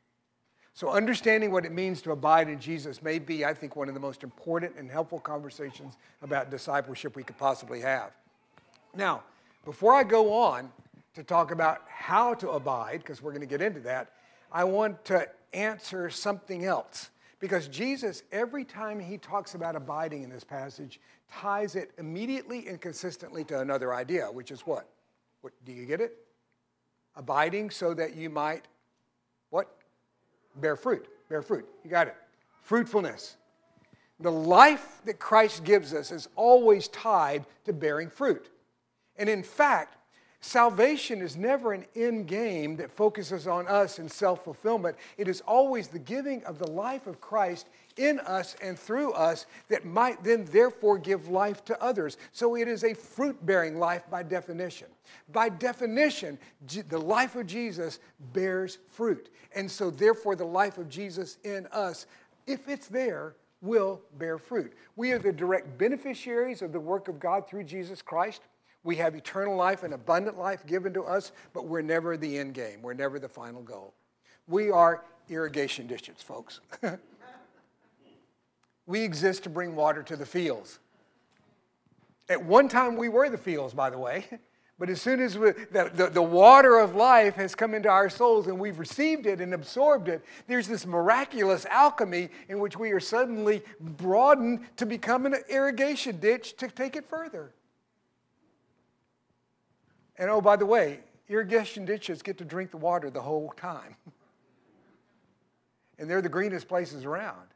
So, 0.74 0.90
understanding 0.90 1.52
what 1.52 1.66
it 1.66 1.72
means 1.72 2.04
to 2.04 2.12
abide 2.12 2.50
in 2.50 2.60
Jesus 2.60 3.02
may 3.02 3.18
be, 3.18 3.44
I 3.44 3.54
think, 3.54 3.76
one 3.76 3.88
of 3.88 3.96
the 3.96 4.00
most 4.00 4.22
important 4.22 4.76
and 4.78 4.92
helpful 4.92 5.20
conversations 5.20 5.96
about 6.22 6.52
discipleship 6.52 7.16
we 7.16 7.24
could 7.24 7.38
possibly 7.38 7.82
have. 7.82 8.12
Now, 8.96 9.24
before 9.66 9.96
I 9.96 10.04
go 10.04 10.34
on 10.34 10.72
to 11.16 11.24
talk 11.24 11.50
about 11.50 11.82
how 11.88 12.36
to 12.36 12.52
abide, 12.52 13.00
because 13.00 13.24
we're 13.24 13.32
going 13.32 13.42
to 13.42 13.48
get 13.48 13.62
into 13.62 13.80
that, 13.82 14.12
I 14.52 14.64
want 14.64 15.06
to 15.06 15.28
answer 15.54 16.10
something 16.10 16.66
else. 16.66 17.10
Because 17.40 17.68
Jesus, 17.68 18.24
every 18.32 18.66
time 18.66 19.00
he 19.00 19.18
talks 19.18 19.54
about 19.54 19.76
abiding 19.76 20.24
in 20.24 20.30
this 20.30 20.44
passage, 20.44 21.00
ties 21.32 21.76
it 21.76 21.92
immediately 21.98 22.68
and 22.68 22.82
consistently 22.82 23.44
to 23.46 23.60
another 23.60 23.94
idea, 23.94 24.26
which 24.26 24.50
is 24.50 24.62
what? 24.62 24.88
what 25.48 25.54
do 25.64 25.72
you 25.72 25.86
get 25.86 26.02
it? 26.02 26.14
Abiding 27.16 27.70
so 27.70 27.94
that 27.94 28.16
you 28.16 28.30
might, 28.30 28.66
what? 29.50 29.74
Bear 30.58 30.76
fruit. 30.76 31.08
Bear 31.30 31.42
fruit. 31.42 31.66
You 31.86 31.90
got 31.90 32.08
it. 32.08 32.16
Fruitfulness. 32.64 33.38
The 34.20 34.32
life 34.32 35.02
that 35.06 35.20
Christ 35.20 35.64
gives 35.64 35.94
us 35.94 36.12
is 36.12 36.28
always 36.36 36.90
tied 36.90 37.46
to 37.64 37.72
bearing 37.72 38.10
fruit. 38.10 38.50
And 39.16 39.30
in 39.30 39.42
fact, 39.42 39.96
Salvation 40.48 41.22
is 41.22 41.36
never 41.36 41.74
an 41.74 41.86
end 41.94 42.26
game 42.26 42.78
that 42.78 42.90
focuses 42.90 43.48
on 43.48 43.68
us 43.68 44.00
and 44.00 44.10
self 44.10 44.46
fulfillment. 44.46 44.96
It 45.18 45.28
is 45.28 45.42
always 45.42 45.90
the 45.90 46.00
giving 46.00 46.42
of 46.46 46.58
the 46.58 46.72
life 46.72 47.06
of 47.06 47.20
Christ 47.20 47.68
in 47.98 48.22
us 48.22 48.56
and 48.62 48.80
through 48.80 49.12
us 49.12 49.46
that 49.68 49.84
might 49.84 50.24
then 50.24 50.46
therefore 50.46 51.00
give 51.00 51.28
life 51.28 51.66
to 51.66 51.84
others. 51.84 52.16
So 52.32 52.56
it 52.56 52.70
is 52.70 52.86
a 52.86 52.94
fruit 52.94 53.46
bearing 53.46 53.78
life 53.78 54.10
by 54.10 54.24
definition. 54.24 54.88
By 55.34 55.50
definition, 55.50 56.40
the 56.88 56.98
life 56.98 57.36
of 57.36 57.46
Jesus 57.46 58.00
bears 58.32 58.78
fruit. 58.88 59.28
And 59.54 59.70
so 59.70 59.90
therefore, 59.90 60.38
the 60.38 60.46
life 60.46 60.78
of 60.78 60.88
Jesus 60.88 61.40
in 61.44 61.68
us, 61.74 62.06
if 62.46 62.70
it's 62.70 62.88
there, 62.88 63.36
will 63.62 64.00
bear 64.18 64.38
fruit. 64.38 64.72
We 64.96 65.12
are 65.12 65.20
the 65.20 65.34
direct 65.34 65.78
beneficiaries 65.78 66.62
of 66.62 66.72
the 66.72 66.80
work 66.80 67.10
of 67.10 67.20
God 67.20 67.50
through 67.50 67.66
Jesus 67.66 68.02
Christ. 68.02 68.44
We 68.88 68.96
have 68.96 69.16
eternal 69.16 69.58
life 69.58 69.84
and 69.84 69.94
abundant 69.94 70.40
life 70.40 70.66
given 70.66 70.94
to 70.94 71.04
us, 71.04 71.34
but 71.52 71.68
we're 71.68 71.82
never 71.82 72.16
the 72.16 72.38
end 72.38 72.54
game. 72.54 72.82
We're 72.82 72.94
never 72.94 73.20
the 73.20 73.28
final 73.28 73.62
goal. 73.62 73.94
We 74.48 74.72
are 74.72 75.04
irrigation 75.28 75.88
ditches, 75.88 76.22
folks. 76.22 76.62
we 78.86 79.02
exist 79.02 79.44
to 79.44 79.50
bring 79.50 79.76
water 79.76 80.04
to 80.04 80.16
the 80.16 80.26
fields. 80.26 80.80
At 82.30 82.42
one 82.42 82.70
time, 82.70 82.96
we 82.96 83.10
were 83.10 83.30
the 83.30 83.38
fields, 83.38 83.74
by 83.74 83.90
the 83.90 84.00
way. 84.00 84.26
But 84.80 84.92
as 84.92 85.02
soon 85.02 85.22
as 85.22 85.36
we, 85.36 85.54
the, 85.72 85.90
the, 85.92 86.12
the, 86.12 86.22
water 86.22 86.78
of 86.78 86.94
life 86.94 87.34
has 87.34 87.56
come 87.56 87.74
into 87.74 87.90
our 87.90 88.12
souls 88.12 88.46
and 88.46 88.60
we've 88.60 88.78
received 88.78 89.26
it 89.26 89.42
and 89.42 89.56
absorbed 89.56 90.08
it, 90.08 90.24
there's 90.46 90.68
this 90.68 90.86
miraculous 90.86 91.66
alchemy 91.66 92.30
in 92.48 92.60
which 92.60 92.78
we 92.78 92.92
are 92.92 93.00
suddenly 93.00 93.64
broadened 93.80 94.60
to 94.76 94.86
become 94.86 95.26
an 95.26 95.34
irrigation 95.50 96.20
ditch 96.20 96.56
to 96.58 96.68
take 96.68 96.96
it 96.96 97.10
further. 97.10 97.56
And 100.18 100.30
oh, 100.30 100.42
by 100.42 100.56
the 100.56 100.66
way, 100.66 101.00
irrigation 101.28 101.86
ditches 101.86 102.22
get 102.22 102.38
to 102.40 102.46
drink 102.46 102.72
the 102.72 102.78
water 102.78 103.10
the 103.10 103.22
whole 103.22 103.54
time. 103.56 103.96
and 106.00 106.10
they're 106.10 106.22
the 106.22 106.30
greenest 106.30 106.68
places 106.68 107.06
around. 107.06 107.48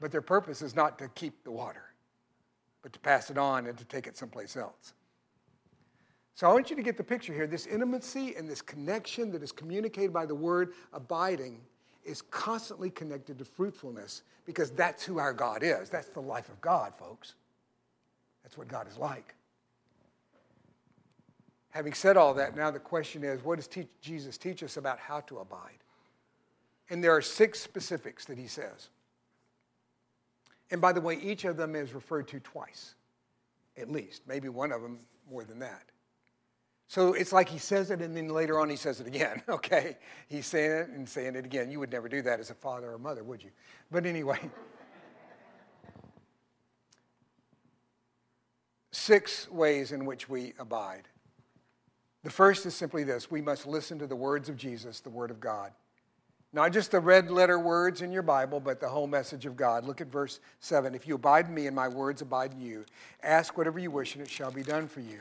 But 0.00 0.10
their 0.10 0.22
purpose 0.22 0.62
is 0.62 0.74
not 0.74 0.98
to 0.98 1.08
keep 1.08 1.44
the 1.44 1.50
water, 1.50 1.84
but 2.82 2.92
to 2.92 2.98
pass 2.98 3.30
it 3.30 3.38
on 3.38 3.66
and 3.66 3.78
to 3.78 3.84
take 3.84 4.06
it 4.06 4.16
someplace 4.16 4.56
else. 4.56 4.94
So 6.34 6.48
I 6.48 6.52
want 6.52 6.70
you 6.70 6.76
to 6.76 6.82
get 6.82 6.96
the 6.96 7.04
picture 7.04 7.32
here. 7.32 7.46
This 7.46 7.66
intimacy 7.66 8.34
and 8.36 8.48
this 8.48 8.62
connection 8.62 9.30
that 9.32 9.42
is 9.42 9.52
communicated 9.52 10.12
by 10.12 10.26
the 10.26 10.34
word 10.34 10.72
abiding 10.92 11.60
is 12.04 12.22
constantly 12.22 12.90
connected 12.90 13.38
to 13.38 13.44
fruitfulness 13.44 14.22
because 14.44 14.70
that's 14.70 15.04
who 15.04 15.18
our 15.18 15.32
God 15.32 15.62
is. 15.62 15.88
That's 15.88 16.08
the 16.08 16.20
life 16.20 16.48
of 16.48 16.60
God, 16.60 16.94
folks. 16.98 17.34
That's 18.42 18.58
what 18.58 18.66
God 18.66 18.88
is 18.88 18.96
like. 18.96 19.34
Having 21.72 21.94
said 21.94 22.16
all 22.16 22.34
that, 22.34 22.54
now 22.54 22.70
the 22.70 22.78
question 22.78 23.24
is 23.24 23.42
what 23.42 23.56
does 23.56 23.86
Jesus 24.00 24.38
teach 24.38 24.62
us 24.62 24.76
about 24.76 24.98
how 24.98 25.20
to 25.20 25.38
abide? 25.38 25.78
And 26.90 27.02
there 27.02 27.16
are 27.16 27.22
six 27.22 27.60
specifics 27.60 28.26
that 28.26 28.38
he 28.38 28.46
says. 28.46 28.90
And 30.70 30.80
by 30.80 30.92
the 30.92 31.00
way, 31.00 31.18
each 31.22 31.44
of 31.44 31.56
them 31.56 31.74
is 31.74 31.92
referred 31.94 32.28
to 32.28 32.40
twice, 32.40 32.94
at 33.76 33.90
least, 33.90 34.22
maybe 34.26 34.48
one 34.48 34.72
of 34.72 34.82
them 34.82 34.98
more 35.30 35.44
than 35.44 35.58
that. 35.60 35.82
So 36.88 37.14
it's 37.14 37.32
like 37.32 37.48
he 37.48 37.56
says 37.56 37.90
it 37.90 38.02
and 38.02 38.14
then 38.14 38.28
later 38.28 38.60
on 38.60 38.68
he 38.68 38.76
says 38.76 39.00
it 39.00 39.06
again, 39.06 39.42
okay? 39.48 39.96
He's 40.28 40.44
saying 40.44 40.70
it 40.70 40.88
and 40.90 41.08
saying 41.08 41.36
it 41.36 41.46
again. 41.46 41.70
You 41.70 41.80
would 41.80 41.90
never 41.90 42.06
do 42.06 42.20
that 42.20 42.38
as 42.38 42.50
a 42.50 42.54
father 42.54 42.92
or 42.92 42.98
mother, 42.98 43.24
would 43.24 43.42
you? 43.42 43.48
But 43.90 44.04
anyway, 44.04 44.38
six 48.90 49.50
ways 49.50 49.92
in 49.92 50.04
which 50.04 50.28
we 50.28 50.52
abide. 50.58 51.08
The 52.24 52.30
first 52.30 52.66
is 52.66 52.74
simply 52.74 53.04
this 53.04 53.30
we 53.30 53.40
must 53.40 53.66
listen 53.66 53.98
to 53.98 54.06
the 54.06 54.16
words 54.16 54.48
of 54.48 54.56
Jesus, 54.56 55.00
the 55.00 55.10
Word 55.10 55.30
of 55.30 55.40
God. 55.40 55.72
Not 56.54 56.72
just 56.72 56.90
the 56.90 57.00
red 57.00 57.30
letter 57.30 57.58
words 57.58 58.02
in 58.02 58.12
your 58.12 58.22
Bible, 58.22 58.60
but 58.60 58.78
the 58.78 58.88
whole 58.88 59.06
message 59.06 59.46
of 59.46 59.56
God. 59.56 59.86
Look 59.86 60.02
at 60.02 60.08
verse 60.08 60.38
7. 60.60 60.94
If 60.94 61.08
you 61.08 61.14
abide 61.14 61.46
in 61.46 61.54
me 61.54 61.66
and 61.66 61.74
my 61.74 61.88
words 61.88 62.20
abide 62.20 62.52
in 62.52 62.60
you, 62.60 62.84
ask 63.22 63.56
whatever 63.56 63.78
you 63.78 63.90
wish 63.90 64.14
and 64.14 64.22
it 64.22 64.30
shall 64.30 64.50
be 64.50 64.62
done 64.62 64.86
for 64.86 65.00
you. 65.00 65.20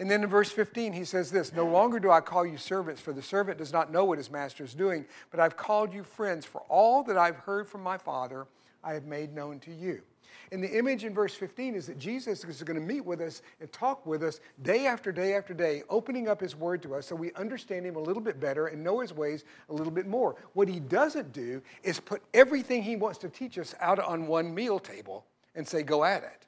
And 0.00 0.10
then 0.10 0.24
in 0.24 0.28
verse 0.28 0.50
15, 0.50 0.92
he 0.92 1.04
says 1.04 1.30
this 1.30 1.52
No 1.52 1.66
longer 1.66 2.00
do 2.00 2.10
I 2.10 2.20
call 2.20 2.44
you 2.44 2.56
servants, 2.56 3.00
for 3.00 3.12
the 3.12 3.22
servant 3.22 3.58
does 3.58 3.72
not 3.72 3.92
know 3.92 4.04
what 4.04 4.18
his 4.18 4.30
master 4.30 4.64
is 4.64 4.74
doing, 4.74 5.04
but 5.30 5.38
I've 5.38 5.56
called 5.56 5.92
you 5.94 6.02
friends, 6.02 6.44
for 6.46 6.62
all 6.62 7.04
that 7.04 7.16
I've 7.16 7.36
heard 7.36 7.68
from 7.68 7.82
my 7.82 7.98
Father 7.98 8.46
I 8.82 8.94
have 8.94 9.04
made 9.04 9.32
known 9.32 9.60
to 9.60 9.72
you. 9.72 10.02
And 10.52 10.62
the 10.62 10.78
image 10.78 11.04
in 11.04 11.14
verse 11.14 11.34
15 11.34 11.74
is 11.74 11.86
that 11.86 11.98
Jesus 11.98 12.44
is 12.44 12.62
going 12.62 12.78
to 12.78 12.86
meet 12.86 13.04
with 13.04 13.20
us 13.20 13.42
and 13.60 13.70
talk 13.72 14.04
with 14.06 14.22
us 14.22 14.40
day 14.62 14.86
after 14.86 15.12
day 15.12 15.34
after 15.34 15.54
day, 15.54 15.82
opening 15.88 16.28
up 16.28 16.40
his 16.40 16.56
word 16.56 16.82
to 16.82 16.94
us 16.94 17.06
so 17.06 17.14
we 17.14 17.32
understand 17.34 17.86
him 17.86 17.96
a 17.96 18.00
little 18.00 18.22
bit 18.22 18.40
better 18.40 18.68
and 18.68 18.82
know 18.82 19.00
his 19.00 19.12
ways 19.12 19.44
a 19.68 19.72
little 19.72 19.92
bit 19.92 20.06
more. 20.06 20.36
What 20.54 20.68
he 20.68 20.80
doesn't 20.80 21.32
do 21.32 21.62
is 21.82 22.00
put 22.00 22.22
everything 22.34 22.82
he 22.82 22.96
wants 22.96 23.18
to 23.18 23.28
teach 23.28 23.58
us 23.58 23.74
out 23.80 23.98
on 23.98 24.26
one 24.26 24.54
meal 24.54 24.78
table 24.78 25.24
and 25.54 25.66
say, 25.66 25.82
go 25.82 26.04
at 26.04 26.22
it. 26.22 26.46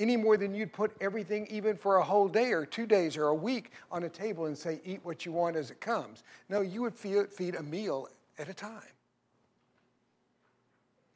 Any 0.00 0.16
more 0.16 0.36
than 0.36 0.54
you'd 0.54 0.72
put 0.72 0.92
everything, 1.00 1.48
even 1.50 1.76
for 1.76 1.96
a 1.96 2.04
whole 2.04 2.28
day 2.28 2.52
or 2.52 2.64
two 2.64 2.86
days 2.86 3.16
or 3.16 3.28
a 3.28 3.34
week, 3.34 3.72
on 3.90 4.04
a 4.04 4.08
table 4.08 4.46
and 4.46 4.56
say, 4.56 4.80
eat 4.84 5.00
what 5.02 5.26
you 5.26 5.32
want 5.32 5.56
as 5.56 5.72
it 5.72 5.80
comes. 5.80 6.22
No, 6.48 6.60
you 6.60 6.82
would 6.82 6.94
feed 6.94 7.54
a 7.56 7.62
meal 7.62 8.08
at 8.38 8.48
a 8.48 8.54
time. 8.54 8.82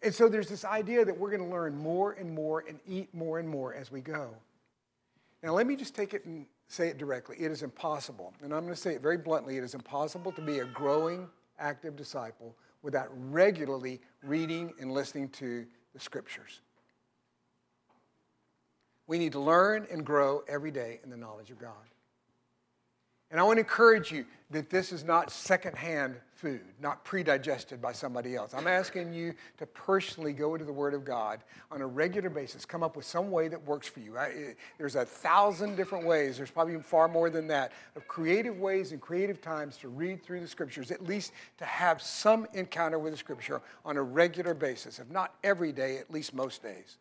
And 0.02 0.14
so 0.14 0.28
there's 0.28 0.49
this 0.49 0.64
idea 0.64 1.04
that 1.04 1.16
we're 1.16 1.30
going 1.30 1.42
to 1.42 1.49
learn 1.49 1.76
more 1.76 2.12
and 2.12 2.35
more 2.35 2.64
and 2.68 2.80
eat 2.87 3.14
more 3.14 3.38
and 3.38 3.49
more 3.49 3.75
as 3.75 3.92
we 3.92 4.00
go. 4.00 4.30
Now, 5.42 5.52
let 5.54 5.66
me 5.66 5.76
just 5.76 5.94
take 5.94 6.14
it 6.14 6.25
and 6.25 6.47
say 6.68 6.88
it 6.88 6.99
directly. 6.99 7.37
It 7.38 7.50
is 7.50 7.62
impossible, 7.62 8.32
and 8.42 8.52
I'm 8.52 8.62
going 8.62 8.75
to 8.75 8.80
say 8.80 8.94
it 8.94 9.02
very 9.02 9.18
bluntly 9.18 9.59
it 9.59 9.64
is 9.64 9.75
impossible 9.75 10.32
to 10.32 10.40
be 10.40 10.61
a 10.61 10.64
growing, 10.64 11.28
active 11.59 11.97
disciple 11.97 12.56
without 12.82 13.09
regularly 13.30 14.00
reading 14.23 14.73
and 14.80 14.92
listening 14.92 15.28
to 15.30 15.66
the 15.92 16.00
scriptures. 16.00 16.61
We 19.06 19.18
need 19.18 19.32
to 19.32 19.40
learn 19.40 19.87
and 19.90 20.06
grow 20.06 20.42
every 20.49 20.71
day 20.71 21.00
in 21.04 21.11
the 21.11 21.16
knowledge 21.16 21.50
of 21.50 21.59
God. 21.59 21.91
And 23.32 23.40
I 23.40 23.44
want 23.44 23.56
to 23.56 23.62
encourage 23.62 24.12
you 24.12 24.26
that 24.50 24.68
this 24.68 24.92
is 24.92 25.04
not 25.04 25.30
secondhand 25.30 26.16
food, 26.34 26.60
not 26.82 27.02
predigested 27.02 27.80
by 27.80 27.92
somebody 27.92 28.36
else. 28.36 28.52
I'm 28.52 28.66
asking 28.66 29.14
you 29.14 29.32
to 29.56 29.64
personally 29.64 30.34
go 30.34 30.54
into 30.54 30.66
the 30.66 30.72
Word 30.72 30.92
of 30.92 31.02
God 31.02 31.42
on 31.70 31.80
a 31.80 31.86
regular 31.86 32.28
basis, 32.28 32.66
come 32.66 32.82
up 32.82 32.94
with 32.94 33.06
some 33.06 33.30
way 33.30 33.48
that 33.48 33.64
works 33.64 33.88
for 33.88 34.00
you. 34.00 34.18
I, 34.18 34.26
eh, 34.26 34.52
there's 34.76 34.96
a 34.96 35.06
thousand 35.06 35.76
different 35.76 36.04
ways, 36.04 36.36
there's 36.36 36.50
probably 36.50 36.78
far 36.82 37.08
more 37.08 37.30
than 37.30 37.46
that, 37.46 37.72
of 37.96 38.06
creative 38.06 38.58
ways 38.58 38.92
and 38.92 39.00
creative 39.00 39.40
times 39.40 39.78
to 39.78 39.88
read 39.88 40.22
through 40.22 40.40
the 40.40 40.48
Scriptures, 40.48 40.90
at 40.90 41.02
least 41.02 41.32
to 41.56 41.64
have 41.64 42.02
some 42.02 42.46
encounter 42.52 42.98
with 42.98 43.14
the 43.14 43.18
Scripture 43.18 43.62
on 43.86 43.96
a 43.96 44.02
regular 44.02 44.52
basis, 44.52 44.98
if 44.98 45.08
not 45.08 45.36
every 45.42 45.72
day, 45.72 45.96
at 45.96 46.10
least 46.12 46.34
most 46.34 46.62
days. 46.62 46.98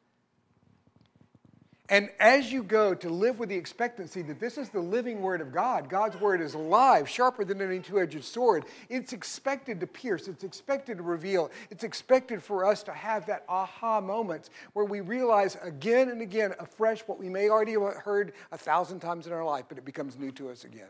And 1.92 2.10
as 2.22 2.54
you 2.54 2.64
go 2.64 2.94
to 2.94 3.10
live 3.10 3.38
with 3.38 3.50
the 3.50 3.58
expectancy 3.58 4.22
that 4.22 4.40
this 4.40 4.58
is 4.58 4.70
the 4.70 4.80
living 4.80 5.22
word 5.22 5.42
of 5.42 5.52
God, 5.52 5.90
God's 5.90 6.18
word 6.18 6.40
is 6.40 6.54
alive, 6.54 7.10
sharper 7.10 7.44
than 7.44 7.62
any 7.62 7.80
two 7.80 8.00
edged 8.00 8.24
sword, 8.24 8.64
it's 8.88 9.12
expected 9.12 9.82
to 9.82 9.88
pierce, 9.88 10.30
it's 10.30 10.46
expected 10.46 10.98
to 10.98 11.04
reveal, 11.04 11.52
it's 11.70 11.84
expected 11.84 12.42
for 12.42 12.64
us 12.64 12.82
to 12.84 12.94
have 12.94 13.26
that 13.26 13.44
aha 13.50 14.00
moments 14.00 14.50
where 14.72 14.86
we 14.86 15.02
realize 15.02 15.58
again 15.62 16.08
and 16.08 16.22
again 16.22 16.54
afresh 16.60 17.02
what 17.08 17.20
we 17.20 17.28
may 17.28 17.50
already 17.50 17.74
have 17.74 17.96
heard 17.96 18.32
a 18.54 18.58
thousand 18.58 19.02
times 19.02 19.28
in 19.28 19.34
our 19.34 19.44
life, 19.44 19.66
but 19.68 19.78
it 19.78 19.84
becomes 19.84 20.18
new 20.18 20.32
to 20.32 20.50
us 20.50 20.64
again. 20.64 20.88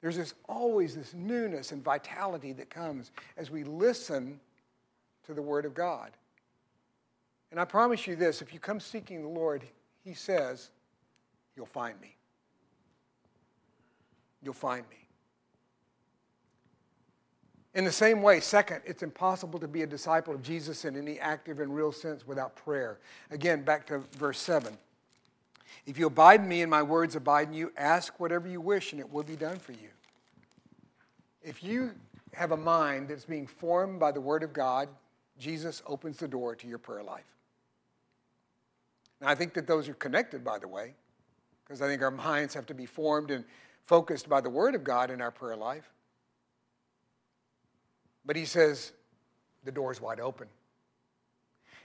There's 0.00 0.16
this, 0.16 0.32
always 0.48 0.96
this 0.96 1.12
newness 1.12 1.72
and 1.72 1.84
vitality 1.84 2.54
that 2.54 2.70
comes 2.70 3.10
as 3.36 3.50
we 3.50 3.64
listen 3.64 4.40
to 5.26 5.34
the 5.34 5.42
word 5.42 5.66
of 5.66 5.74
God. 5.74 6.12
And 7.50 7.60
I 7.60 7.64
promise 7.64 8.06
you 8.06 8.16
this 8.16 8.42
if 8.42 8.52
you 8.52 8.60
come 8.60 8.80
seeking 8.80 9.22
the 9.22 9.28
Lord, 9.28 9.62
He 10.04 10.14
says, 10.14 10.70
You'll 11.56 11.66
find 11.66 12.00
me. 12.00 12.14
You'll 14.42 14.54
find 14.54 14.88
me. 14.88 14.96
In 17.74 17.84
the 17.84 17.92
same 17.92 18.22
way, 18.22 18.40
second, 18.40 18.82
it's 18.84 19.02
impossible 19.02 19.58
to 19.60 19.68
be 19.68 19.82
a 19.82 19.86
disciple 19.86 20.34
of 20.34 20.42
Jesus 20.42 20.84
in 20.84 20.96
any 20.96 21.18
active 21.18 21.60
and 21.60 21.74
real 21.74 21.92
sense 21.92 22.26
without 22.26 22.56
prayer. 22.56 22.98
Again, 23.30 23.62
back 23.62 23.86
to 23.88 23.98
verse 24.16 24.38
7. 24.38 24.76
If 25.86 25.98
you 25.98 26.06
abide 26.06 26.40
in 26.40 26.48
me 26.48 26.62
and 26.62 26.70
my 26.70 26.82
words 26.82 27.14
abide 27.14 27.48
in 27.48 27.54
you, 27.54 27.72
ask 27.76 28.18
whatever 28.18 28.48
you 28.48 28.60
wish 28.60 28.92
and 28.92 29.00
it 29.00 29.12
will 29.12 29.22
be 29.22 29.36
done 29.36 29.58
for 29.58 29.72
you. 29.72 29.88
If 31.42 31.62
you 31.62 31.92
have 32.34 32.52
a 32.52 32.56
mind 32.56 33.08
that's 33.08 33.24
being 33.24 33.46
formed 33.46 34.00
by 34.00 34.12
the 34.12 34.20
Word 34.20 34.42
of 34.42 34.52
God, 34.52 34.88
Jesus 35.38 35.82
opens 35.86 36.18
the 36.18 36.28
door 36.28 36.54
to 36.56 36.66
your 36.66 36.78
prayer 36.78 37.02
life. 37.02 37.37
Now, 39.20 39.28
I 39.28 39.34
think 39.34 39.54
that 39.54 39.66
those 39.66 39.88
are 39.88 39.94
connected, 39.94 40.44
by 40.44 40.58
the 40.58 40.68
way, 40.68 40.94
because 41.64 41.82
I 41.82 41.86
think 41.86 42.02
our 42.02 42.10
minds 42.10 42.54
have 42.54 42.66
to 42.66 42.74
be 42.74 42.86
formed 42.86 43.30
and 43.30 43.44
focused 43.86 44.28
by 44.28 44.40
the 44.40 44.50
Word 44.50 44.74
of 44.74 44.84
God 44.84 45.10
in 45.10 45.20
our 45.20 45.30
prayer 45.30 45.56
life. 45.56 45.90
But 48.24 48.36
he 48.36 48.44
says, 48.44 48.92
the 49.64 49.72
door's 49.72 50.00
wide 50.00 50.20
open. 50.20 50.48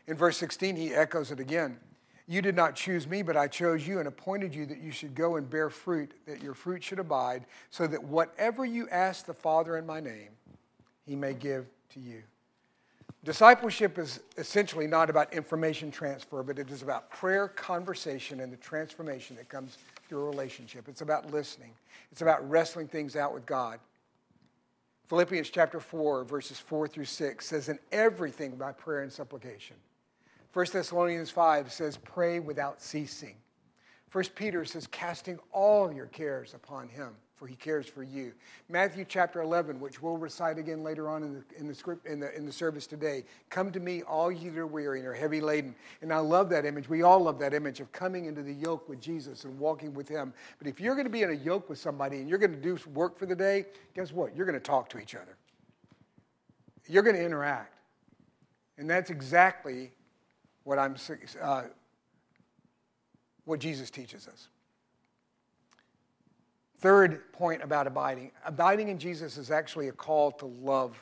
In 0.07 0.17
verse 0.17 0.37
16, 0.37 0.75
he 0.75 0.93
echoes 0.93 1.31
it 1.31 1.39
again. 1.39 1.79
You 2.27 2.41
did 2.41 2.55
not 2.55 2.75
choose 2.75 3.07
me, 3.07 3.21
but 3.21 3.35
I 3.35 3.47
chose 3.47 3.87
you 3.87 3.99
and 3.99 4.07
appointed 4.07 4.53
you 4.55 4.65
that 4.67 4.79
you 4.79 4.91
should 4.91 5.15
go 5.15 5.35
and 5.35 5.49
bear 5.49 5.69
fruit, 5.69 6.13
that 6.25 6.41
your 6.41 6.53
fruit 6.53 6.83
should 6.83 6.99
abide, 6.99 7.45
so 7.69 7.87
that 7.87 8.03
whatever 8.03 8.65
you 8.65 8.87
ask 8.89 9.25
the 9.25 9.33
Father 9.33 9.77
in 9.77 9.85
my 9.85 9.99
name, 9.99 10.29
he 11.05 11.15
may 11.15 11.33
give 11.33 11.65
to 11.93 11.99
you. 11.99 12.23
Discipleship 13.23 13.97
is 13.97 14.19
essentially 14.37 14.85
not 14.85 15.09
about 15.09 15.33
information 15.33 15.91
transfer, 15.91 16.43
but 16.43 16.59
it 16.59 16.69
is 16.69 16.81
about 16.81 17.09
prayer, 17.09 17.47
conversation, 17.47 18.41
and 18.41 18.51
the 18.51 18.57
transformation 18.57 19.37
that 19.37 19.47
comes 19.47 19.77
through 20.09 20.23
a 20.23 20.29
relationship. 20.29 20.89
It's 20.89 21.01
about 21.01 21.31
listening, 21.31 21.71
it's 22.11 22.21
about 22.21 22.47
wrestling 22.49 22.87
things 22.87 23.15
out 23.15 23.33
with 23.33 23.45
God. 23.45 23.79
Philippians 25.07 25.49
chapter 25.49 25.79
4, 25.79 26.23
verses 26.25 26.59
4 26.59 26.87
through 26.87 27.05
6 27.05 27.45
says, 27.45 27.69
In 27.69 27.79
everything 27.91 28.55
by 28.55 28.71
prayer 28.71 29.03
and 29.03 29.11
supplication. 29.11 29.75
1 30.53 30.65
Thessalonians 30.71 31.29
5 31.29 31.71
says, 31.71 31.97
Pray 31.97 32.39
without 32.39 32.81
ceasing. 32.81 33.35
1 34.11 34.23
Peter 34.35 34.65
says, 34.65 34.87
Casting 34.87 35.39
all 35.51 35.91
your 35.91 36.05
cares 36.07 36.53
upon 36.53 36.87
him 36.87 37.15
for 37.43 37.47
he 37.47 37.55
cares 37.57 37.85
for 37.85 38.03
you. 38.03 38.31
Matthew 38.69 39.03
chapter 39.05 39.41
11, 39.41 39.77
which 39.81 40.01
we'll 40.01 40.15
recite 40.15 40.57
again 40.57 40.81
later 40.81 41.09
on 41.09 41.23
in 41.23 41.33
the, 41.33 41.43
in 41.59 41.67
the, 41.67 41.75
script, 41.75 42.07
in 42.07 42.21
the, 42.21 42.33
in 42.33 42.45
the 42.45 42.53
service 42.53 42.87
today. 42.87 43.25
Come 43.49 43.69
to 43.73 43.81
me, 43.81 44.01
all 44.03 44.31
you 44.31 44.49
that 44.51 44.59
are 44.59 44.65
weary 44.65 44.99
and 44.99 45.07
are 45.09 45.13
heavy 45.13 45.41
laden. 45.41 45.75
And 46.01 46.13
I 46.13 46.19
love 46.19 46.49
that 46.51 46.65
image. 46.65 46.87
We 46.87 47.01
all 47.01 47.19
love 47.19 47.39
that 47.39 47.53
image 47.53 47.81
of 47.81 47.91
coming 47.91 48.27
into 48.27 48.43
the 48.43 48.53
yoke 48.53 48.87
with 48.87 49.01
Jesus 49.01 49.43
and 49.43 49.59
walking 49.59 49.93
with 49.93 50.07
him. 50.07 50.33
But 50.57 50.67
if 50.67 50.79
you're 50.79 50.95
going 50.95 51.03
to 51.03 51.11
be 51.11 51.23
in 51.23 51.31
a 51.31 51.33
yoke 51.33 51.67
with 51.67 51.79
somebody 51.79 52.19
and 52.19 52.29
you're 52.29 52.39
going 52.39 52.53
to 52.53 52.61
do 52.61 52.79
work 52.93 53.19
for 53.19 53.25
the 53.25 53.35
day, 53.35 53.65
guess 53.93 54.13
what? 54.13 54.33
You're 54.37 54.45
going 54.45 54.57
to 54.57 54.65
talk 54.65 54.87
to 54.91 54.97
each 54.97 55.13
other. 55.13 55.35
You're 56.87 57.03
going 57.03 57.17
to 57.17 57.25
interact. 57.25 57.75
And 58.77 58.89
that's 58.89 59.09
exactly 59.09 59.91
what 60.63 60.79
I'm 60.79 60.95
uh, 61.41 61.63
what 63.43 63.59
Jesus 63.59 63.89
teaches 63.89 64.29
us. 64.29 64.47
Third 66.83 67.31
point 67.31 67.63
about 67.63 67.87
abiding 67.87 68.31
abiding 68.45 68.89
in 68.89 68.99
Jesus 68.99 69.37
is 69.37 69.51
actually 69.51 69.87
a 69.87 69.93
call 69.93 70.33
to 70.33 70.45
love 70.45 71.01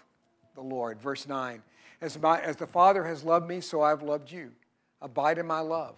the 0.53 0.61
Lord. 0.61 1.01
Verse 1.01 1.27
9 1.27 1.63
As, 2.01 2.19
my, 2.19 2.39
as 2.39 2.55
the 2.55 2.67
Father 2.67 3.03
has 3.03 3.23
loved 3.23 3.49
me, 3.49 3.61
so 3.61 3.81
I've 3.81 4.03
loved 4.03 4.31
you. 4.31 4.51
Abide 5.01 5.39
in 5.39 5.47
my 5.47 5.61
love. 5.61 5.95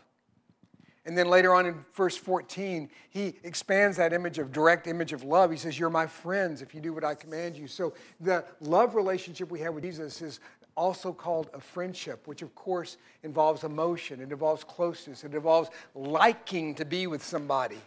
And 1.05 1.17
then 1.17 1.27
later 1.27 1.53
on 1.53 1.65
in 1.65 1.83
verse 1.93 2.15
14, 2.15 2.89
he 3.09 3.35
expands 3.43 3.97
that 3.97 4.13
image 4.13 4.39
of 4.39 4.53
direct 4.53 4.87
image 4.87 5.11
of 5.11 5.25
love. 5.25 5.51
He 5.51 5.57
says, 5.57 5.77
You're 5.77 5.89
my 5.89 6.07
friends 6.07 6.61
if 6.61 6.73
you 6.73 6.79
do 6.79 6.93
what 6.93 7.03
I 7.03 7.13
command 7.13 7.57
you. 7.57 7.67
So 7.67 7.93
the 8.21 8.45
love 8.61 8.95
relationship 8.95 9.51
we 9.51 9.59
have 9.59 9.73
with 9.73 9.83
Jesus 9.83 10.21
is 10.21 10.39
also 10.77 11.11
called 11.11 11.49
a 11.53 11.59
friendship, 11.59 12.25
which 12.25 12.41
of 12.41 12.55
course 12.55 12.95
involves 13.23 13.65
emotion, 13.65 14.21
it 14.21 14.31
involves 14.31 14.63
closeness, 14.63 15.25
it 15.25 15.33
involves 15.33 15.71
liking 15.93 16.73
to 16.75 16.85
be 16.85 17.05
with 17.05 17.21
somebody 17.21 17.79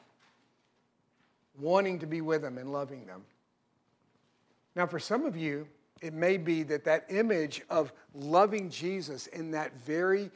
wanting 1.60 1.98
to 2.00 2.06
be 2.06 2.20
with 2.20 2.42
them 2.42 2.58
and 2.58 2.72
loving 2.72 3.06
them. 3.06 3.22
Now, 4.74 4.86
for 4.86 4.98
some 4.98 5.24
of 5.24 5.36
you, 5.36 5.66
it 6.02 6.12
may 6.12 6.36
be 6.36 6.62
that 6.64 6.84
that 6.84 7.06
image 7.08 7.62
of 7.70 7.92
loving 8.14 8.68
Jesus 8.68 9.26
in 9.28 9.50
that 9.52 9.72
very 9.80 10.30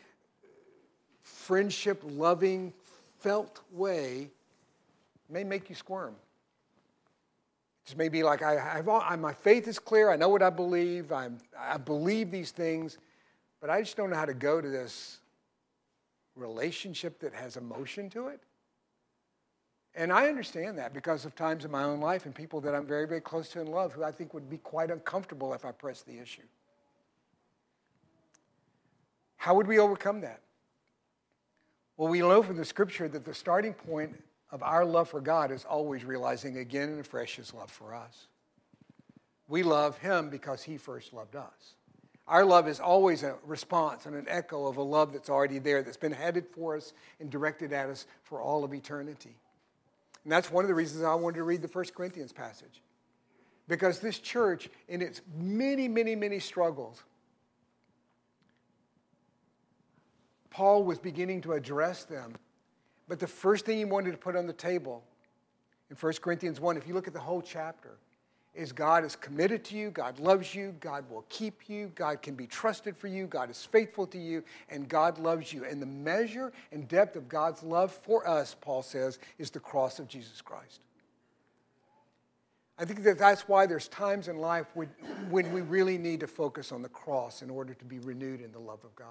friendship, 1.22 2.02
loving, 2.04 2.72
felt 3.18 3.60
way 3.70 4.30
may 5.28 5.44
make 5.44 5.68
you 5.68 5.74
squirm. 5.74 6.14
It 7.86 7.96
may 7.96 8.08
be 8.08 8.22
like, 8.22 8.42
I, 8.42 8.82
I, 8.86 9.16
my 9.16 9.32
faith 9.32 9.66
is 9.66 9.78
clear. 9.78 10.10
I 10.10 10.16
know 10.16 10.28
what 10.28 10.42
I 10.42 10.50
believe. 10.50 11.10
I'm, 11.10 11.38
I 11.58 11.76
believe 11.76 12.30
these 12.30 12.52
things, 12.52 12.98
but 13.60 13.68
I 13.68 13.80
just 13.80 13.96
don't 13.96 14.10
know 14.10 14.16
how 14.16 14.26
to 14.26 14.34
go 14.34 14.60
to 14.60 14.68
this 14.68 15.18
relationship 16.36 17.18
that 17.20 17.34
has 17.34 17.56
emotion 17.56 18.08
to 18.10 18.28
it. 18.28 18.40
And 19.94 20.12
I 20.12 20.28
understand 20.28 20.78
that 20.78 20.94
because 20.94 21.24
of 21.24 21.34
times 21.34 21.64
in 21.64 21.70
my 21.70 21.82
own 21.82 22.00
life 22.00 22.24
and 22.24 22.34
people 22.34 22.60
that 22.60 22.74
I'm 22.74 22.86
very, 22.86 23.06
very 23.08 23.20
close 23.20 23.48
to 23.50 23.60
and 23.60 23.68
love 23.68 23.92
who 23.92 24.04
I 24.04 24.12
think 24.12 24.32
would 24.34 24.48
be 24.48 24.58
quite 24.58 24.90
uncomfortable 24.90 25.52
if 25.52 25.64
I 25.64 25.72
pressed 25.72 26.06
the 26.06 26.18
issue. 26.18 26.42
How 29.36 29.54
would 29.54 29.66
we 29.66 29.78
overcome 29.78 30.20
that? 30.20 30.40
Well, 31.96 32.08
we 32.08 32.20
know 32.20 32.42
from 32.42 32.56
the 32.56 32.64
scripture 32.64 33.08
that 33.08 33.24
the 33.24 33.34
starting 33.34 33.74
point 33.74 34.22
of 34.50 34.62
our 34.62 34.84
love 34.84 35.08
for 35.08 35.20
God 35.20 35.50
is 35.50 35.64
always 35.64 36.04
realizing 36.04 36.58
again 36.58 36.88
and 36.88 37.00
afresh 37.00 37.36
his 37.36 37.52
love 37.52 37.70
for 37.70 37.94
us. 37.94 38.26
We 39.48 39.62
love 39.62 39.98
him 39.98 40.30
because 40.30 40.62
he 40.62 40.76
first 40.76 41.12
loved 41.12 41.36
us. 41.36 41.74
Our 42.28 42.44
love 42.44 42.68
is 42.68 42.78
always 42.78 43.24
a 43.24 43.34
response 43.44 44.06
and 44.06 44.14
an 44.14 44.26
echo 44.28 44.66
of 44.66 44.76
a 44.76 44.82
love 44.82 45.12
that's 45.12 45.28
already 45.28 45.58
there, 45.58 45.82
that's 45.82 45.96
been 45.96 46.12
headed 46.12 46.46
for 46.46 46.76
us 46.76 46.92
and 47.18 47.28
directed 47.28 47.72
at 47.72 47.90
us 47.90 48.06
for 48.22 48.40
all 48.40 48.62
of 48.62 48.72
eternity. 48.72 49.34
And 50.24 50.32
that's 50.32 50.50
one 50.50 50.64
of 50.64 50.68
the 50.68 50.74
reasons 50.74 51.02
I 51.02 51.14
wanted 51.14 51.36
to 51.36 51.44
read 51.44 51.62
the 51.62 51.68
First 51.68 51.94
Corinthians 51.94 52.32
passage. 52.32 52.82
Because 53.68 54.00
this 54.00 54.18
church, 54.18 54.68
in 54.88 55.00
its 55.00 55.22
many, 55.38 55.88
many, 55.88 56.14
many 56.14 56.40
struggles, 56.40 57.02
Paul 60.50 60.84
was 60.84 60.98
beginning 60.98 61.40
to 61.42 61.52
address 61.52 62.04
them. 62.04 62.34
But 63.08 63.18
the 63.18 63.26
first 63.26 63.64
thing 63.64 63.78
he 63.78 63.84
wanted 63.84 64.12
to 64.12 64.18
put 64.18 64.36
on 64.36 64.46
the 64.46 64.52
table 64.52 65.04
in 65.88 65.96
1 65.96 66.12
Corinthians 66.20 66.60
1, 66.60 66.76
if 66.76 66.86
you 66.86 66.94
look 66.94 67.08
at 67.08 67.14
the 67.14 67.20
whole 67.20 67.42
chapter, 67.42 67.98
is 68.54 68.72
God 68.72 69.04
is 69.04 69.14
committed 69.14 69.64
to 69.66 69.76
you, 69.76 69.90
God 69.90 70.18
loves 70.18 70.54
you, 70.54 70.74
God 70.80 71.08
will 71.08 71.24
keep 71.28 71.68
you, 71.68 71.92
God 71.94 72.20
can 72.20 72.34
be 72.34 72.46
trusted 72.46 72.96
for 72.96 73.06
you, 73.06 73.26
God 73.26 73.48
is 73.48 73.64
faithful 73.64 74.06
to 74.08 74.18
you, 74.18 74.42
and 74.68 74.88
God 74.88 75.18
loves 75.18 75.52
you. 75.52 75.64
And 75.64 75.80
the 75.80 75.86
measure 75.86 76.52
and 76.72 76.88
depth 76.88 77.16
of 77.16 77.28
God's 77.28 77.62
love 77.62 77.92
for 77.92 78.26
us, 78.28 78.56
Paul 78.60 78.82
says, 78.82 79.18
is 79.38 79.50
the 79.50 79.60
cross 79.60 79.98
of 79.98 80.08
Jesus 80.08 80.40
Christ. 80.40 80.80
I 82.78 82.84
think 82.86 83.02
that 83.04 83.18
that's 83.18 83.42
why 83.42 83.66
there's 83.66 83.88
times 83.88 84.28
in 84.28 84.38
life 84.38 84.66
when, 84.74 84.90
we 85.30 85.60
really 85.60 85.98
need 85.98 86.20
to 86.20 86.26
focus 86.26 86.72
on 86.72 86.82
the 86.82 86.88
cross 86.88 87.42
in 87.42 87.50
order 87.50 87.74
to 87.74 87.84
be 87.84 87.98
renewed 87.98 88.40
in 88.40 88.52
the 88.52 88.58
love 88.58 88.82
of 88.84 88.96
God 88.96 89.06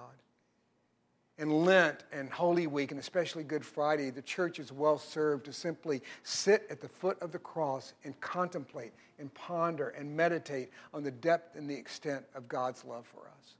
in 1.40 1.64
Lent 1.64 2.04
and 2.12 2.28
Holy 2.28 2.66
Week, 2.66 2.90
and 2.90 3.00
especially 3.00 3.44
Good 3.44 3.64
Friday, 3.64 4.10
the 4.10 4.20
church 4.20 4.58
is 4.58 4.70
well 4.72 4.98
served 4.98 5.46
to 5.46 5.54
simply 5.54 6.02
sit 6.22 6.66
at 6.68 6.82
the 6.82 6.88
foot 6.88 7.20
of 7.22 7.32
the 7.32 7.38
cross 7.38 7.94
and 8.04 8.18
contemplate 8.20 8.92
and 9.18 9.32
ponder 9.32 9.88
and 9.88 10.14
meditate 10.14 10.68
on 10.92 11.02
the 11.02 11.10
depth 11.10 11.56
and 11.56 11.68
the 11.68 11.74
extent 11.74 12.26
of 12.34 12.46
God's 12.46 12.84
love 12.84 13.06
for 13.06 13.22
us. 13.22 13.54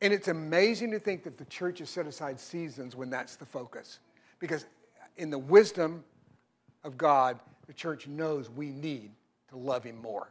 And 0.00 0.12
it's 0.12 0.28
amazing 0.28 0.92
to 0.92 1.00
think 1.00 1.24
that 1.24 1.36
the 1.36 1.44
church 1.46 1.80
has 1.80 1.90
set 1.90 2.06
aside 2.06 2.38
seasons 2.38 2.94
when 2.94 3.10
that's 3.10 3.34
the 3.34 3.46
focus. 3.46 3.98
Because 4.38 4.64
in 5.16 5.30
the 5.30 5.38
wisdom 5.38 6.04
of 6.84 6.96
God, 6.96 7.40
the 7.66 7.72
church 7.72 8.06
knows 8.06 8.48
we 8.48 8.70
need 8.70 9.10
to 9.48 9.56
love 9.56 9.82
Him 9.82 10.00
more. 10.00 10.30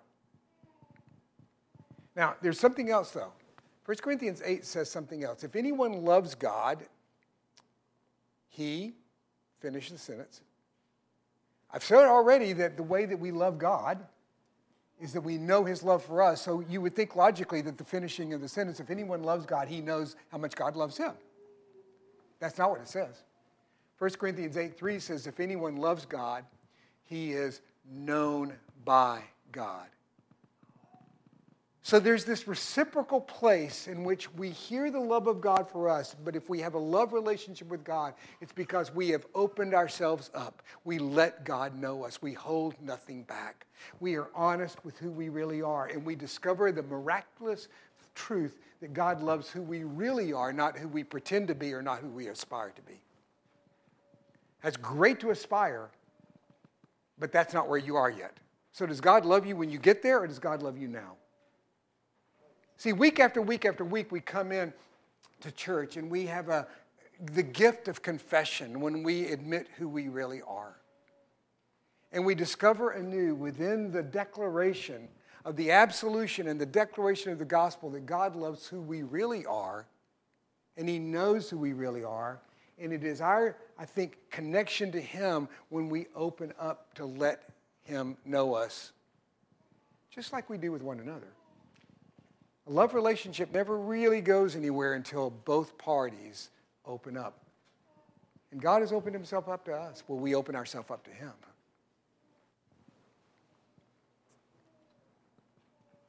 Now, 2.15 2.35
there's 2.41 2.59
something 2.59 2.89
else, 2.89 3.11
though. 3.11 3.33
1 3.85 3.97
Corinthians 3.97 4.41
8 4.45 4.65
says 4.65 4.89
something 4.89 5.23
else. 5.23 5.43
If 5.43 5.55
anyone 5.55 6.05
loves 6.05 6.35
God, 6.35 6.85
he, 8.49 8.93
finish 9.59 9.89
the 9.89 9.97
sentence. 9.97 10.41
I've 11.73 11.83
said 11.83 12.05
already 12.05 12.53
that 12.53 12.77
the 12.77 12.83
way 12.83 13.05
that 13.05 13.17
we 13.17 13.31
love 13.31 13.57
God 13.57 13.99
is 14.99 15.13
that 15.13 15.21
we 15.21 15.37
know 15.37 15.65
his 15.65 15.81
love 15.81 16.03
for 16.03 16.21
us. 16.21 16.41
So 16.41 16.63
you 16.69 16.79
would 16.81 16.95
think 16.95 17.15
logically 17.15 17.61
that 17.61 17.77
the 17.77 17.83
finishing 17.83 18.33
of 18.33 18.41
the 18.41 18.47
sentence, 18.47 18.79
if 18.79 18.91
anyone 18.91 19.23
loves 19.23 19.45
God, 19.45 19.67
he 19.67 19.81
knows 19.81 20.15
how 20.31 20.37
much 20.37 20.55
God 20.55 20.75
loves 20.75 20.97
him. 20.97 21.13
That's 22.39 22.57
not 22.57 22.69
what 22.69 22.81
it 22.81 22.87
says. 22.87 23.23
1 23.97 24.11
Corinthians 24.11 24.57
8 24.57 24.77
3 24.77 24.99
says, 24.99 25.27
If 25.27 25.39
anyone 25.39 25.77
loves 25.77 26.05
God, 26.05 26.43
he 27.03 27.31
is 27.31 27.61
known 27.91 28.53
by 28.83 29.21
God. 29.51 29.87
So 31.83 31.99
there's 31.99 32.25
this 32.25 32.47
reciprocal 32.47 33.19
place 33.19 33.87
in 33.87 34.03
which 34.03 34.31
we 34.35 34.51
hear 34.51 34.91
the 34.91 34.99
love 34.99 35.25
of 35.25 35.41
God 35.41 35.67
for 35.67 35.89
us, 35.89 36.15
but 36.23 36.35
if 36.35 36.47
we 36.47 36.59
have 36.59 36.75
a 36.75 36.79
love 36.79 37.11
relationship 37.11 37.69
with 37.69 37.83
God, 37.83 38.13
it's 38.39 38.53
because 38.53 38.93
we 38.93 39.09
have 39.09 39.25
opened 39.33 39.73
ourselves 39.73 40.29
up. 40.35 40.61
We 40.83 40.99
let 40.99 41.43
God 41.43 41.75
know 41.75 42.05
us. 42.05 42.21
We 42.21 42.33
hold 42.33 42.75
nothing 42.83 43.23
back. 43.23 43.65
We 43.99 44.15
are 44.15 44.29
honest 44.35 44.85
with 44.85 44.95
who 44.99 45.09
we 45.09 45.29
really 45.29 45.63
are, 45.63 45.87
and 45.87 46.05
we 46.05 46.15
discover 46.15 46.71
the 46.71 46.83
miraculous 46.83 47.67
truth 48.13 48.59
that 48.81 48.93
God 48.93 49.23
loves 49.23 49.49
who 49.49 49.63
we 49.63 49.83
really 49.83 50.33
are, 50.33 50.53
not 50.53 50.77
who 50.77 50.87
we 50.87 51.03
pretend 51.03 51.47
to 51.47 51.55
be 51.55 51.73
or 51.73 51.81
not 51.81 51.99
who 51.99 52.09
we 52.09 52.27
aspire 52.27 52.71
to 52.75 52.81
be. 52.83 53.01
That's 54.61 54.77
great 54.77 55.19
to 55.21 55.31
aspire, 55.31 55.89
but 57.17 57.31
that's 57.31 57.55
not 57.55 57.67
where 57.67 57.79
you 57.79 57.95
are 57.95 58.09
yet. 58.11 58.37
So, 58.71 58.85
does 58.85 59.01
God 59.01 59.25
love 59.25 59.47
you 59.47 59.55
when 59.55 59.71
you 59.71 59.79
get 59.79 60.03
there, 60.03 60.19
or 60.19 60.27
does 60.27 60.39
God 60.39 60.61
love 60.61 60.77
you 60.77 60.87
now? 60.87 61.15
See, 62.81 62.93
week 62.93 63.19
after 63.19 63.43
week 63.43 63.65
after 63.65 63.85
week, 63.85 64.11
we 64.11 64.21
come 64.21 64.51
in 64.51 64.73
to 65.41 65.51
church 65.51 65.97
and 65.97 66.09
we 66.09 66.25
have 66.25 66.49
a, 66.49 66.65
the 67.33 67.43
gift 67.43 67.87
of 67.87 68.01
confession 68.01 68.79
when 68.79 69.03
we 69.03 69.27
admit 69.27 69.67
who 69.77 69.87
we 69.87 70.07
really 70.07 70.41
are. 70.47 70.77
And 72.11 72.25
we 72.25 72.33
discover 72.33 72.89
anew 72.89 73.35
within 73.35 73.91
the 73.91 74.01
declaration 74.01 75.09
of 75.45 75.57
the 75.57 75.69
absolution 75.69 76.47
and 76.47 76.59
the 76.59 76.65
declaration 76.65 77.31
of 77.31 77.37
the 77.37 77.45
gospel 77.45 77.91
that 77.91 78.07
God 78.07 78.35
loves 78.35 78.65
who 78.65 78.81
we 78.81 79.03
really 79.03 79.45
are 79.45 79.85
and 80.75 80.89
He 80.89 80.97
knows 80.97 81.51
who 81.51 81.59
we 81.59 81.73
really 81.73 82.03
are. 82.03 82.41
And 82.79 82.91
it 82.91 83.03
is 83.03 83.21
our, 83.21 83.57
I 83.77 83.85
think, 83.85 84.17
connection 84.31 84.91
to 84.93 84.99
Him 84.99 85.49
when 85.69 85.87
we 85.87 86.07
open 86.15 86.51
up 86.59 86.95
to 86.95 87.05
let 87.05 87.43
Him 87.83 88.17
know 88.25 88.55
us, 88.55 88.91
just 90.09 90.33
like 90.33 90.49
we 90.49 90.57
do 90.57 90.71
with 90.71 90.81
one 90.81 90.99
another. 90.99 91.27
A 92.67 92.71
love 92.71 92.93
relationship 92.93 93.51
never 93.53 93.77
really 93.77 94.21
goes 94.21 94.55
anywhere 94.55 94.93
until 94.93 95.29
both 95.29 95.77
parties 95.77 96.49
open 96.85 97.17
up. 97.17 97.37
And 98.51 98.61
God 98.61 98.81
has 98.81 98.91
opened 98.91 99.15
Himself 99.15 99.49
up 99.49 99.65
to 99.65 99.73
us. 99.73 100.03
Will 100.07 100.19
we 100.19 100.35
open 100.35 100.55
ourselves 100.55 100.91
up 100.91 101.03
to 101.05 101.11
Him? 101.11 101.31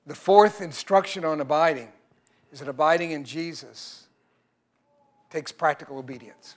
The 0.07 0.15
fourth 0.15 0.61
instruction 0.61 1.25
on 1.25 1.41
abiding 1.41 1.88
is 2.53 2.59
that 2.59 2.69
abiding 2.69 3.12
in 3.12 3.25
Jesus 3.25 4.09
takes 5.31 5.53
practical 5.53 5.99
obedience. 5.99 6.57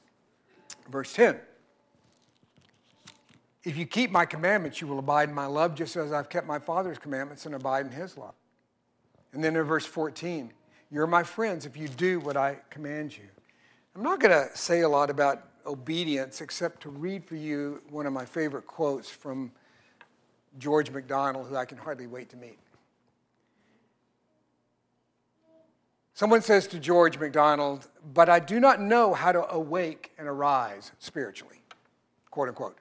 Verse 0.90 1.14
10 1.14 1.40
If 3.64 3.78
you 3.78 3.86
keep 3.86 4.12
my 4.12 4.26
commandments, 4.26 4.82
you 4.82 4.88
will 4.88 5.00
abide 5.00 5.30
in 5.30 5.36
my 5.36 5.46
love, 5.46 5.76
just 5.76 5.96
as 5.96 6.12
I've 6.12 6.30
kept 6.30 6.48
my 6.48 6.60
Father's 6.60 6.98
commandments 6.98 7.46
and 7.46 7.54
abide 7.54 7.86
in 7.86 7.92
his 7.92 8.18
love. 8.18 8.34
And 9.36 9.44
then 9.44 9.58
in 9.58 9.64
verse 9.64 9.86
14, 9.86 10.52
you're 10.90 11.08
my 11.08 11.22
friends 11.22 11.66
if 11.66 11.76
you 11.76 11.90
do 11.90 12.22
what 12.22 12.38
I 12.38 12.58
command 12.70 13.16
you. 13.16 13.26
I'm 13.94 14.02
not 14.02 14.22
going 14.22 14.32
to 14.32 14.56
say 14.58 14.82
a 14.82 14.90
lot 14.90 15.10
about 15.10 15.44
obedience 15.66 16.40
except 16.40 16.82
to 16.84 16.90
read 16.90 17.26
for 17.26 17.36
you 17.36 17.82
one 17.90 18.06
of 18.06 18.14
my 18.14 18.24
favorite 18.24 18.66
quotes 18.66 19.10
from 19.10 19.52
George 20.58 20.90
MacDonald, 20.90 21.48
who 21.50 21.58
I 21.58 21.66
can 21.66 21.78
hardly 21.78 22.08
wait 22.08 22.30
to 22.30 22.38
meet. 22.38 22.58
Someone 26.14 26.42
says 26.42 26.66
to 26.68 26.80
George 26.80 27.20
MacDonald, 27.20 27.90
but 28.14 28.30
I 28.30 28.40
do 28.40 28.62
not 28.62 28.80
know 28.80 29.14
how 29.14 29.34
to 29.34 29.54
awake 29.54 30.14
and 30.18 30.30
arise 30.30 30.94
spiritually, 31.00 31.62
quote 32.32 32.48
unquote. 32.48 32.78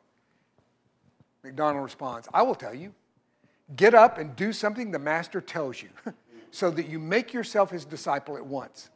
MacDonald 1.43 1.83
responds, 1.83 2.29
I 2.33 2.43
will 2.43 2.55
tell 2.55 2.75
you. 2.75 2.95
Get 3.75 3.93
up 3.93 4.19
and 4.19 4.37
do 4.37 4.53
something 4.53 4.93
the 4.93 5.01
master 5.01 5.41
tells 5.41 5.83
you 5.83 5.89
so 6.55 6.71
that 6.71 6.89
you 6.89 7.01
make 7.01 7.33
yourself 7.33 7.71
his 7.71 7.85
disciple 7.85 8.37
at 8.37 8.47
once. 8.47 8.89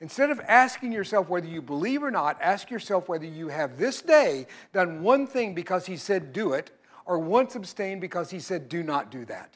Instead 0.00 0.30
of 0.30 0.40
asking 0.48 0.92
yourself 0.92 1.28
whether 1.28 1.46
you 1.46 1.60
believe 1.60 2.02
or 2.02 2.10
not, 2.10 2.40
ask 2.40 2.70
yourself 2.70 3.06
whether 3.06 3.26
you 3.26 3.48
have 3.48 3.76
this 3.76 4.00
day 4.00 4.46
done 4.72 5.02
one 5.02 5.26
thing 5.26 5.54
because 5.54 5.84
he 5.84 5.98
said 5.98 6.32
do 6.32 6.54
it, 6.54 6.70
or 7.04 7.18
once 7.18 7.54
abstained 7.54 8.00
because 8.00 8.30
he 8.30 8.40
said 8.40 8.66
do 8.66 8.82
not 8.82 9.10
do 9.10 9.26
that. 9.26 9.54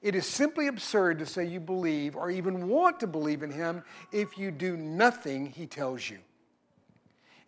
It 0.00 0.14
is 0.14 0.26
simply 0.26 0.68
absurd 0.68 1.18
to 1.18 1.26
say 1.26 1.44
you 1.44 1.58
believe 1.58 2.14
or 2.14 2.30
even 2.30 2.68
want 2.68 3.00
to 3.00 3.08
believe 3.08 3.42
in 3.42 3.50
him 3.50 3.82
if 4.12 4.38
you 4.38 4.52
do 4.52 4.76
nothing 4.76 5.46
he 5.46 5.66
tells 5.66 6.08
you. 6.08 6.18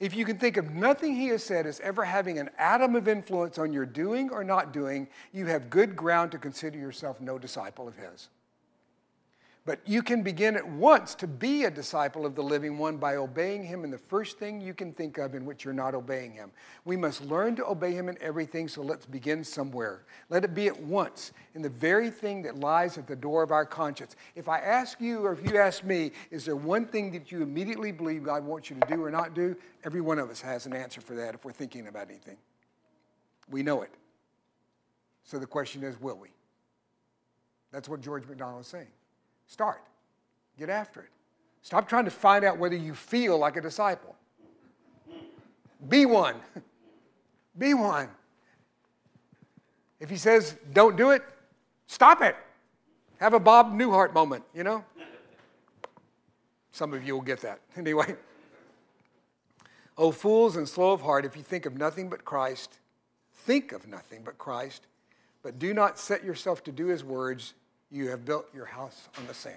If 0.01 0.17
you 0.17 0.25
can 0.25 0.37
think 0.37 0.57
of 0.57 0.73
nothing 0.73 1.15
he 1.15 1.29
has 1.29 1.45
said 1.45 1.65
as 1.65 1.79
ever 1.79 2.05
having 2.05 2.41
an 2.41 2.51
atom 2.59 2.97
of 2.97 3.07
influence 3.07 3.57
on 3.57 3.73
your 3.73 3.87
doing 3.87 4.31
or 4.31 4.43
not 4.43 4.73
doing, 4.73 5.07
you 5.33 5.47
have 5.47 5.71
good 5.71 5.95
ground 5.95 6.33
to 6.33 6.39
consider 6.39 6.77
yourself 6.77 7.21
no 7.21 7.39
disciple 7.39 7.87
of 7.87 7.95
his. 7.95 8.29
But 9.65 9.79
you 9.87 10.03
can 10.03 10.25
begin 10.25 10.57
at 10.57 10.69
once 10.69 11.15
to 11.17 11.29
be 11.29 11.65
a 11.65 11.71
disciple 11.71 12.27
of 12.27 12.35
the 12.35 12.43
living 12.43 12.79
one 12.79 12.97
by 12.97 13.15
obeying 13.15 13.63
him 13.63 13.85
in 13.85 13.93
the 13.93 13.99
first 13.99 14.37
thing 14.37 14.61
you 14.61 14.75
can 14.75 14.93
think 14.93 15.19
of 15.19 15.37
in 15.37 15.45
which 15.45 15.65
you're 15.65 15.73
not 15.73 15.95
obeying 15.95 16.33
him. 16.33 16.51
We 16.85 16.97
must 16.97 17.25
learn 17.25 17.55
to 17.57 17.67
obey 17.67 17.93
him 17.93 18.09
in 18.09 18.19
everything, 18.21 18.67
so 18.67 18.83
let's 18.83 19.07
begin 19.07 19.45
somewhere. 19.45 20.03
Let 20.31 20.43
it 20.43 20.53
be 20.53 20.67
at 20.67 20.81
once 20.81 21.31
in 21.55 21.63
the 21.63 21.69
very 21.69 22.11
thing 22.11 22.43
that 22.43 22.59
lies 22.59 22.99
at 22.99 23.07
the 23.07 23.15
door 23.15 23.45
of 23.45 23.53
our 23.53 23.65
conscience. 23.65 24.17
If 24.35 24.49
I 24.49 24.59
ask 24.59 25.01
you, 25.01 25.25
or 25.25 25.33
if 25.33 25.49
you 25.49 25.57
ask 25.59 25.85
me, 25.85 26.11
is 26.33 26.45
there 26.45 26.57
one 26.57 26.87
thing 26.87 27.13
that 27.13 27.31
you 27.31 27.43
immediately 27.43 27.93
believe 27.93 28.25
God 28.25 28.45
wants 28.45 28.69
you 28.69 28.77
to 28.81 28.87
do 28.89 29.05
or 29.05 29.13
not 29.13 29.33
do? 29.33 29.55
Every 29.85 30.01
one 30.01 30.19
of 30.19 30.29
us 30.29 30.41
has 30.41 30.67
an 30.67 30.75
answer 30.75 31.01
for 31.01 31.15
that 31.15 31.37
if 31.37 31.45
we're 31.45 31.53
thinking 31.53 31.87
about 31.87 32.09
anything. 32.11 32.37
We 33.49 33.63
know 33.63 33.83
it. 33.83 33.91
So 35.23 35.39
the 35.39 35.47
question 35.47 35.85
is, 35.85 36.01
will 36.01 36.17
we? 36.17 36.31
That's 37.71 37.89
what 37.89 38.01
George 38.01 38.27
MacDonald 38.27 38.63
is 38.63 38.67
saying. 38.67 38.89
Start. 39.53 39.83
Get 40.59 40.71
after 40.71 41.03
it. 41.03 41.11
Stop 41.61 41.87
trying 41.87 42.07
to 42.07 42.11
find 42.11 42.43
out 42.43 42.57
whether 42.57 42.75
you 42.75 42.95
feel 42.95 43.37
like 43.37 43.59
a 43.59 43.61
disciple. 43.61 44.17
Be 45.91 46.07
one. 46.07 46.37
Be 47.59 47.75
one. 47.75 48.09
If 50.01 50.09
he 50.09 50.17
says, 50.17 50.57
don't 50.73 50.97
do 50.97 51.11
it, 51.11 51.23
stop 51.87 52.23
it. 52.23 52.35
Have 53.21 53.35
a 53.35 53.39
Bob 53.39 53.75
Newhart 53.75 54.15
moment, 54.15 54.43
you 54.55 54.65
know? 54.65 54.87
Some 56.71 56.95
of 56.95 57.07
you 57.07 57.13
will 57.13 57.21
get 57.21 57.43
that. 57.43 57.61
Anyway. 57.77 58.17
O 59.99 60.13
fools 60.13 60.57
and 60.57 60.67
slow 60.67 60.93
of 60.93 61.03
heart, 61.03 61.27
if 61.27 61.37
you 61.37 61.43
think 61.43 61.67
of 61.67 61.77
nothing 61.77 62.09
but 62.09 62.25
Christ, 62.25 62.79
think 63.35 63.73
of 63.73 63.87
nothing 63.87 64.23
but 64.25 64.39
Christ, 64.39 64.87
but 65.43 65.59
do 65.59 65.75
not 65.75 65.99
set 65.99 66.25
yourself 66.25 66.65
to 66.65 66.73
do 66.73 66.87
his 66.87 67.05
words 67.05 67.53
you 67.93 68.09
have 68.09 68.25
built 68.25 68.47
your 68.55 68.65
house 68.65 69.09
on 69.19 69.27
the 69.27 69.35
sand. 69.35 69.57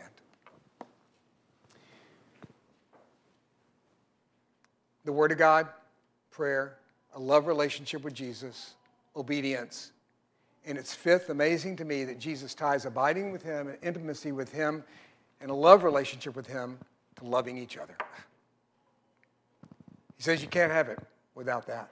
The 5.05 5.13
Word 5.13 5.31
of 5.31 5.37
God, 5.37 5.67
prayer, 6.31 6.77
a 7.13 7.19
love 7.19 7.47
relationship 7.47 8.03
with 8.03 8.13
Jesus, 8.13 8.73
obedience. 9.15 9.93
And 10.65 10.77
it's 10.77 10.93
fifth, 10.93 11.29
amazing 11.29 11.77
to 11.77 11.85
me 11.85 12.03
that 12.03 12.19
Jesus 12.19 12.53
ties 12.53 12.85
abiding 12.85 13.31
with 13.31 13.41
Him 13.41 13.69
and 13.69 13.77
intimacy 13.81 14.31
with 14.31 14.51
Him 14.51 14.83
and 15.39 15.49
a 15.49 15.53
love 15.53 15.83
relationship 15.83 16.35
with 16.35 16.47
Him 16.47 16.77
to 17.17 17.25
loving 17.25 17.57
each 17.57 17.77
other. 17.77 17.95
He 20.17 20.23
says 20.23 20.41
you 20.41 20.49
can't 20.49 20.71
have 20.71 20.89
it 20.89 20.99
without 21.35 21.67
that 21.67 21.89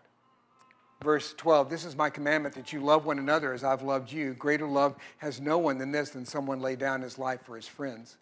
verse 1.04 1.34
12 1.36 1.70
This 1.70 1.86
is 1.86 1.96
my 1.96 2.10
commandment 2.10 2.56
that 2.56 2.74
you 2.74 2.80
love 2.80 3.06
one 3.06 3.20
another 3.20 3.54
as 3.54 3.64
I've 3.64 3.84
loved 3.84 4.12
you. 4.12 4.34
Greater 4.34 4.68
love 4.68 4.96
has 5.18 5.40
no 5.40 5.58
one 5.58 5.78
than 5.78 5.92
this, 5.92 6.12
than 6.12 6.26
someone 6.26 6.62
lay 6.62 6.76
down 6.76 7.02
his 7.02 7.20
life 7.20 7.42
for 7.44 7.56
his 7.56 7.68
friends. 7.68 8.18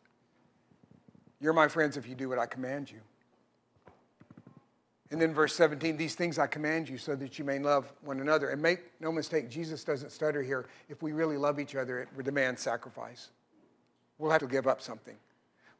You're 1.39 1.53
my 1.53 1.67
friends 1.67 1.97
if 1.97 2.07
you 2.07 2.15
do 2.15 2.27
what 2.27 2.39
I 2.39 2.45
command 2.45 2.91
you. 2.91 2.99
And 5.11 5.21
then 5.21 5.33
verse 5.33 5.53
17, 5.55 5.97
these 5.97 6.15
things 6.15 6.39
I 6.39 6.47
command 6.47 6.87
you 6.87 6.97
so 6.97 7.15
that 7.17 7.37
you 7.37 7.43
may 7.43 7.59
love 7.59 7.91
one 8.01 8.21
another. 8.21 8.49
And 8.49 8.61
make 8.61 8.79
no 9.01 9.11
mistake, 9.11 9.49
Jesus 9.49 9.83
doesn't 9.83 10.11
stutter 10.11 10.41
here. 10.41 10.67
If 10.87 11.01
we 11.01 11.11
really 11.11 11.35
love 11.35 11.59
each 11.59 11.75
other, 11.75 11.99
it 11.99 12.23
demands 12.23 12.61
sacrifice. 12.61 13.29
We'll 14.17 14.31
have 14.31 14.39
to 14.39 14.47
give 14.47 14.67
up 14.67 14.81
something. 14.81 15.17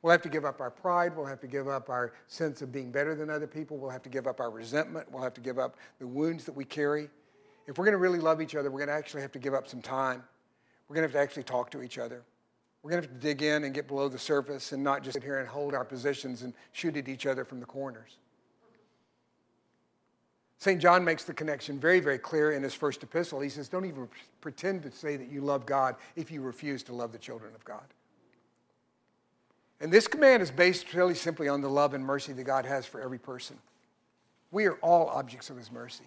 We'll 0.02 0.12
have 0.12 0.22
to 0.24 0.30
give 0.30 0.46
up 0.46 0.62
our 0.62 0.72
pride. 0.72 1.16
We'll 1.16 1.28
have 1.28 1.40
to 1.42 1.48
give 1.48 1.68
up 1.68 1.90
our 1.90 2.14
sense 2.28 2.62
of 2.62 2.72
being 2.72 2.92
better 2.92 3.14
than 3.14 3.30
other 3.30 3.48
people. 3.48 3.78
We'll 3.78 3.92
have 3.92 4.02
to 4.04 4.10
give 4.10 4.26
up 4.26 4.40
our 4.40 4.50
resentment. 4.50 5.12
We'll 5.12 5.24
have 5.24 5.36
to 5.36 5.42
give 5.42 5.60
up 5.60 5.76
the 6.00 6.08
wounds 6.08 6.44
that 6.46 6.54
we 6.54 6.66
carry. 6.66 7.10
If 7.68 7.78
we're 7.78 7.86
going 7.86 7.94
to 7.94 8.00
really 8.00 8.20
love 8.20 8.42
each 8.42 8.56
other, 8.56 8.72
we're 8.72 8.80
going 8.80 8.90
to 8.90 8.96
actually 8.96 9.22
have 9.22 9.32
to 9.34 9.40
give 9.40 9.54
up 9.54 9.68
some 9.68 9.82
time. 9.82 10.24
We're 10.88 10.96
going 10.96 11.08
to 11.08 11.14
have 11.14 11.22
to 11.22 11.24
actually 11.24 11.44
talk 11.44 11.70
to 11.72 11.84
each 11.84 12.00
other. 12.00 12.24
We're 12.82 12.92
going 12.92 13.04
to 13.04 13.08
have 13.08 13.16
to 13.16 13.22
dig 13.22 13.44
in 13.44 13.64
and 13.64 13.74
get 13.74 13.88
below 13.88 14.10
the 14.10 14.18
surface 14.18 14.72
and 14.72 14.84
not 14.84 15.04
just 15.04 15.14
sit 15.14 15.24
here 15.24 15.40
and 15.40 15.48
hold 15.48 15.76
our 15.76 15.86
positions 15.86 16.42
and 16.42 16.54
shoot 16.72 16.98
at 16.98 17.08
each 17.08 17.28
other 17.28 17.46
from 17.46 17.60
the 17.60 17.66
corners. 17.68 18.18
St. 20.58 20.80
John 20.82 21.04
makes 21.04 21.24
the 21.24 21.34
connection 21.34 21.80
very, 21.80 22.00
very 22.00 22.20
clear 22.20 22.52
in 22.52 22.62
his 22.62 22.74
first 22.74 23.02
epistle. 23.04 23.40
He 23.40 23.50
says, 23.50 23.68
Don't 23.68 23.86
even 23.86 24.08
pretend 24.42 24.84
to 24.84 24.92
say 24.92 25.16
that 25.18 25.32
you 25.32 25.42
love 25.42 25.66
God 25.66 25.96
if 26.16 26.32
you 26.32 26.42
refuse 26.42 26.84
to 26.84 26.94
love 26.94 27.12
the 27.12 27.18
children 27.18 27.54
of 27.56 27.64
God. 27.66 27.84
And 29.82 29.92
this 29.92 30.08
command 30.08 30.44
is 30.44 30.52
based 30.52 30.94
really 30.94 31.16
simply 31.16 31.50
on 31.50 31.62
the 31.62 31.70
love 31.70 31.96
and 31.96 32.06
mercy 32.06 32.34
that 32.34 32.44
God 32.44 32.66
has 32.66 32.86
for 32.86 33.02
every 33.02 33.18
person. 33.18 33.58
We 34.52 34.66
are 34.66 34.76
all 34.76 35.08
objects 35.10 35.50
of 35.50 35.58
his 35.58 35.72
mercy. 35.72 36.04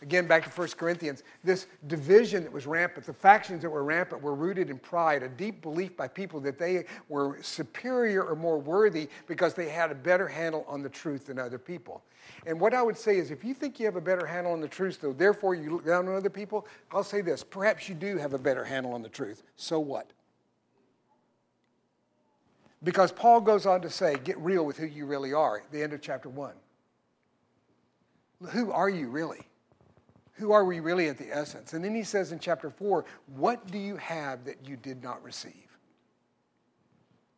Again, 0.00 0.26
back 0.26 0.42
to 0.44 0.50
1 0.50 0.68
Corinthians, 0.70 1.22
this 1.44 1.66
division 1.86 2.42
that 2.42 2.52
was 2.52 2.66
rampant, 2.66 3.06
the 3.06 3.12
factions 3.12 3.62
that 3.62 3.70
were 3.70 3.84
rampant 3.84 4.20
were 4.20 4.34
rooted 4.34 4.68
in 4.68 4.78
pride, 4.78 5.22
a 5.22 5.28
deep 5.28 5.62
belief 5.62 5.96
by 5.96 6.08
people 6.08 6.40
that 6.40 6.58
they 6.58 6.86
were 7.08 7.38
superior 7.40 8.24
or 8.24 8.34
more 8.34 8.58
worthy 8.58 9.08
because 9.28 9.54
they 9.54 9.68
had 9.68 9.92
a 9.92 9.94
better 9.94 10.26
handle 10.26 10.64
on 10.66 10.82
the 10.82 10.88
truth 10.88 11.26
than 11.26 11.38
other 11.38 11.58
people. 11.58 12.02
And 12.46 12.58
what 12.58 12.74
I 12.74 12.82
would 12.82 12.98
say 12.98 13.16
is 13.16 13.30
if 13.30 13.44
you 13.44 13.54
think 13.54 13.78
you 13.78 13.86
have 13.86 13.94
a 13.94 14.00
better 14.00 14.26
handle 14.26 14.52
on 14.52 14.60
the 14.60 14.68
truth, 14.68 15.00
though, 15.00 15.12
therefore 15.12 15.54
you 15.54 15.70
look 15.70 15.86
down 15.86 16.08
on 16.08 16.16
other 16.16 16.30
people, 16.30 16.66
I'll 16.90 17.04
say 17.04 17.20
this 17.20 17.44
perhaps 17.44 17.88
you 17.88 17.94
do 17.94 18.16
have 18.16 18.34
a 18.34 18.38
better 18.38 18.64
handle 18.64 18.94
on 18.94 19.02
the 19.02 19.08
truth. 19.08 19.44
So 19.56 19.78
what? 19.78 20.10
Because 22.84 23.12
Paul 23.12 23.40
goes 23.40 23.64
on 23.64 23.80
to 23.82 23.90
say, 23.90 24.16
get 24.24 24.38
real 24.38 24.64
with 24.64 24.76
who 24.76 24.86
you 24.86 25.06
really 25.06 25.32
are, 25.32 25.58
at 25.58 25.70
the 25.70 25.82
end 25.82 25.92
of 25.92 26.00
chapter 26.00 26.28
1. 26.28 26.52
Who 28.50 28.72
are 28.72 28.88
you 28.88 29.08
really? 29.08 29.46
Who 30.34 30.52
are 30.52 30.64
we 30.64 30.80
really 30.80 31.08
at 31.08 31.18
the 31.18 31.30
essence? 31.30 31.74
And 31.74 31.84
then 31.84 31.94
he 31.94 32.02
says 32.02 32.32
in 32.32 32.40
chapter 32.40 32.70
4, 32.70 33.04
What 33.36 33.70
do 33.70 33.78
you 33.78 33.96
have 33.96 34.44
that 34.46 34.66
you 34.66 34.76
did 34.76 35.02
not 35.02 35.22
receive? 35.22 35.52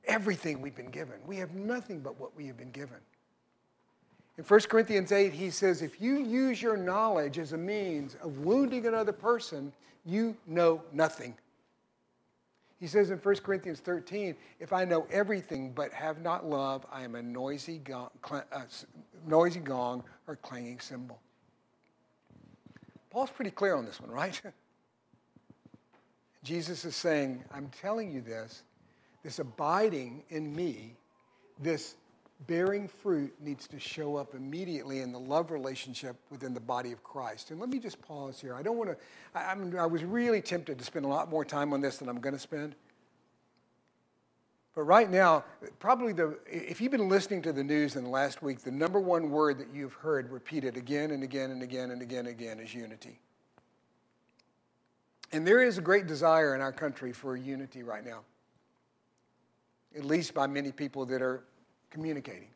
Everything 0.07 0.63
we've 0.63 0.75
been 0.75 0.91
given. 0.91 1.17
We 1.27 1.37
have 1.39 1.55
nothing 1.55 2.01
but 2.01 2.19
what 2.19 2.35
we 2.35 2.47
have 2.47 2.57
been 2.57 2.71
given. 2.71 2.99
In 4.39 4.45
1 4.45 4.61
Corinthians 4.63 5.13
8, 5.13 5.33
he 5.33 5.51
says, 5.51 5.83
If 5.83 6.01
you 6.01 6.19
use 6.19 6.63
your 6.63 6.77
knowledge 6.77 7.39
as 7.39 7.53
a 7.53 7.59
means 7.59 8.17
of 8.23 8.39
wounding 8.39 8.87
another 8.87 9.13
person, 9.13 9.73
you 10.07 10.37
know 10.47 10.83
nothing. 10.93 11.35
He 12.81 12.87
says 12.87 13.11
in 13.11 13.19
1 13.19 13.37
Corinthians 13.37 13.81
13, 13.81 14.35
If 14.61 14.73
I 14.73 14.85
know 14.85 15.07
everything 15.11 15.73
but 15.73 15.93
have 15.93 16.21
not 16.21 16.45
love, 16.45 16.85
I 16.91 17.03
am 17.03 17.15
a 17.15 17.23
noisy 17.23 17.79
gong, 17.79 18.11
uh, 18.31 18.41
noisy 19.27 19.61
gong 19.61 20.05
or 20.27 20.37
clanging 20.37 20.81
cymbal. 20.81 21.21
Paul's 23.11 23.31
pretty 23.31 23.53
clear 23.53 23.77
on 23.77 23.85
this 23.85 24.01
one, 24.01 24.11
right? 24.11 24.41
Jesus 26.43 26.85
is 26.85 26.97
saying, 26.97 27.43
I'm 27.53 27.71
telling 27.81 28.13
you 28.13 28.21
this, 28.21 28.65
this 29.23 29.39
abiding 29.39 30.25
in 30.29 30.55
me, 30.55 30.97
this 31.59 31.95
bearing 32.47 32.89
fruit 32.89 33.35
needs 33.41 33.67
to 33.69 33.79
show 33.79 34.17
up 34.17 34.35
immediately 34.35 35.01
in 35.01 35.13
the 35.13 35.19
love 35.19 35.51
relationship 35.51 36.17
within 36.31 36.53
the 36.53 36.61
body 36.61 36.93
of 36.93 37.03
Christ. 37.03 37.51
And 37.51 37.61
let 37.61 37.69
me 37.69 37.79
just 37.79 38.01
pause 38.03 38.41
here. 38.41 38.55
I 38.55 38.63
don't 38.63 38.77
want 38.77 38.91
to, 38.91 38.97
I, 39.35 39.55
I 39.79 39.87
was 39.87 40.05
really 40.05 40.43
tempted 40.43 40.79
to 40.79 40.85
spend 40.85 41.05
a 41.05 41.09
lot 41.09 41.31
more 41.31 41.45
time 41.45 41.73
on 41.73 41.81
this 41.81 41.99
than 41.99 42.09
I'm 42.09 42.21
going 42.21 42.35
to 42.35 42.41
spend. 42.41 42.75
But 44.75 44.83
right 44.83 45.09
now, 45.09 45.45
probably 45.79 46.13
the, 46.13 46.37
if 46.47 46.81
you've 46.81 46.91
been 46.91 47.09
listening 47.09 47.43
to 47.43 47.53
the 47.53 47.63
news 47.63 47.95
in 47.95 48.03
the 48.03 48.11
last 48.11 48.43
week, 48.43 48.61
the 48.61 48.73
number 48.73 48.99
one 48.99 49.31
word 49.31 49.59
that 49.59 49.69
you've 49.73 49.95
heard 49.95 50.31
repeated 50.31 50.77
again 50.77 51.13
and 51.13 51.23
again 51.23 51.53
and 51.53 51.63
again 51.63 51.93
and 51.93 52.03
again 52.03 52.27
and 52.27 52.29
again 52.29 52.59
is 52.59 52.75
unity. 52.75 53.21
And 55.31 55.47
there 55.47 55.63
is 55.63 55.79
a 55.79 55.81
great 55.81 56.07
desire 56.07 56.55
in 56.55 56.61
our 56.61 56.73
country 56.73 57.13
for 57.13 57.37
unity 57.37 57.85
right 57.85 58.05
now, 58.05 58.21
at 59.97 60.05
least 60.05 60.35
by 60.35 60.49
many 60.49 60.73
people 60.73 61.07
that 61.07 61.23
are 61.23 61.45
communicating. 61.95 62.49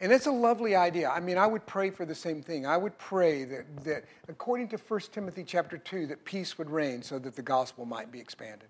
And 0.00 0.12
it's 0.12 0.26
a 0.26 0.32
lovely 0.32 0.74
idea. 0.74 1.10
I 1.10 1.20
mean, 1.20 1.38
I 1.38 1.46
would 1.46 1.66
pray 1.66 1.90
for 1.90 2.04
the 2.04 2.14
same 2.14 2.42
thing. 2.42 2.66
I 2.66 2.76
would 2.76 2.96
pray 2.98 3.44
that, 3.44 3.84
that 3.84 4.04
according 4.28 4.68
to 4.68 4.76
1 4.76 5.00
Timothy 5.12 5.44
chapter 5.44 5.76
2, 5.76 6.06
that 6.06 6.24
peace 6.24 6.56
would 6.56 6.70
reign 6.70 7.02
so 7.02 7.18
that 7.18 7.36
the 7.36 7.42
gospel 7.42 7.84
might 7.84 8.10
be 8.10 8.20
expanded. 8.20 8.68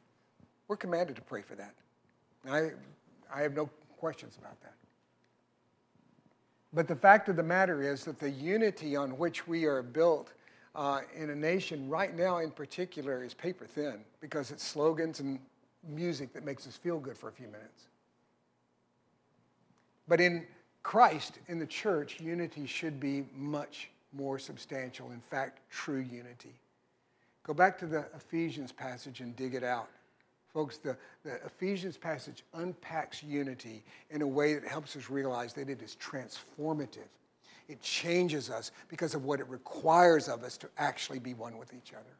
We're 0.66 0.77
commanded 0.77 1.16
to 1.16 1.22
pray 1.22 1.42
for 1.42 1.55
that. 1.55 1.74
I, 2.48 2.70
I 3.35 3.42
have 3.42 3.55
no 3.55 3.70
questions 3.98 4.38
about 4.38 4.61
that. 4.62 4.74
But 6.72 6.88
the 6.88 6.96
fact 6.96 7.29
of 7.29 7.37
the 7.37 7.42
matter 7.42 7.83
is 7.83 8.05
that 8.05 8.18
the 8.18 8.31
unity 8.31 8.96
on 8.96 9.18
which 9.18 9.46
we 9.46 9.64
are 9.64 9.83
built 9.83 10.33
uh, 10.74 11.01
in 11.14 11.31
a 11.31 11.35
nation 11.35 11.88
right 11.88 12.14
now 12.14 12.38
in 12.38 12.51
particular 12.51 13.22
is 13.22 13.35
paper 13.35 13.66
thin 13.66 14.01
because 14.20 14.51
it's 14.51 14.64
slogans 14.64 15.20
and 15.20 15.38
music 15.88 16.33
that 16.33 16.44
makes 16.44 16.66
us 16.66 16.77
feel 16.77 16.98
good 16.98 17.16
for 17.16 17.29
a 17.29 17.33
few 17.33 17.46
minutes. 17.46 17.88
But 20.08 20.20
in 20.20 20.46
Christ, 20.82 21.38
in 21.48 21.58
the 21.58 21.66
church, 21.66 22.18
unity 22.20 22.66
should 22.66 22.98
be 22.98 23.26
much 23.34 23.90
more 24.12 24.38
substantial. 24.38 25.10
In 25.10 25.20
fact, 25.20 25.60
true 25.70 26.00
unity. 26.00 26.54
Go 27.42 27.54
back 27.54 27.78
to 27.78 27.86
the 27.86 28.06
Ephesians 28.14 28.72
passage 28.72 29.20
and 29.20 29.36
dig 29.36 29.54
it 29.54 29.64
out. 29.64 29.88
Folks, 30.52 30.78
the, 30.78 30.96
the 31.24 31.36
Ephesians 31.44 31.96
passage 31.96 32.42
unpacks 32.54 33.22
unity 33.22 33.84
in 34.10 34.22
a 34.22 34.26
way 34.26 34.54
that 34.54 34.64
helps 34.64 34.96
us 34.96 35.10
realize 35.10 35.52
that 35.52 35.68
it 35.68 35.82
is 35.82 35.96
transformative. 36.00 37.08
It 37.68 37.82
changes 37.82 38.48
us 38.48 38.70
because 38.88 39.14
of 39.14 39.24
what 39.24 39.40
it 39.40 39.48
requires 39.48 40.26
of 40.26 40.42
us 40.42 40.56
to 40.58 40.68
actually 40.78 41.18
be 41.18 41.34
one 41.34 41.58
with 41.58 41.74
each 41.74 41.92
other, 41.92 42.16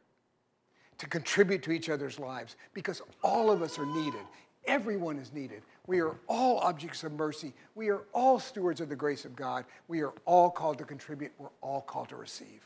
to 0.99 1.07
contribute 1.07 1.63
to 1.63 1.71
each 1.71 1.89
other's 1.89 2.19
lives, 2.19 2.55
because 2.73 3.01
all 3.23 3.49
of 3.49 3.63
us 3.63 3.79
are 3.79 3.85
needed. 3.85 4.21
Everyone 4.67 5.17
is 5.17 5.33
needed. 5.33 5.63
We 5.89 6.01
are 6.01 6.19
all 6.27 6.59
objects 6.59 7.03
of 7.03 7.13
mercy. 7.13 7.51
We 7.73 7.89
are 7.89 8.03
all 8.13 8.39
stewards 8.39 8.79
of 8.79 8.89
the 8.89 8.95
grace 8.95 9.25
of 9.25 9.35
God. 9.35 9.65
We 9.87 10.01
are 10.01 10.13
all 10.25 10.51
called 10.51 10.77
to 10.77 10.83
contribute. 10.83 11.31
We're 11.39 11.49
all 11.61 11.81
called 11.81 12.09
to 12.09 12.15
receive. 12.15 12.63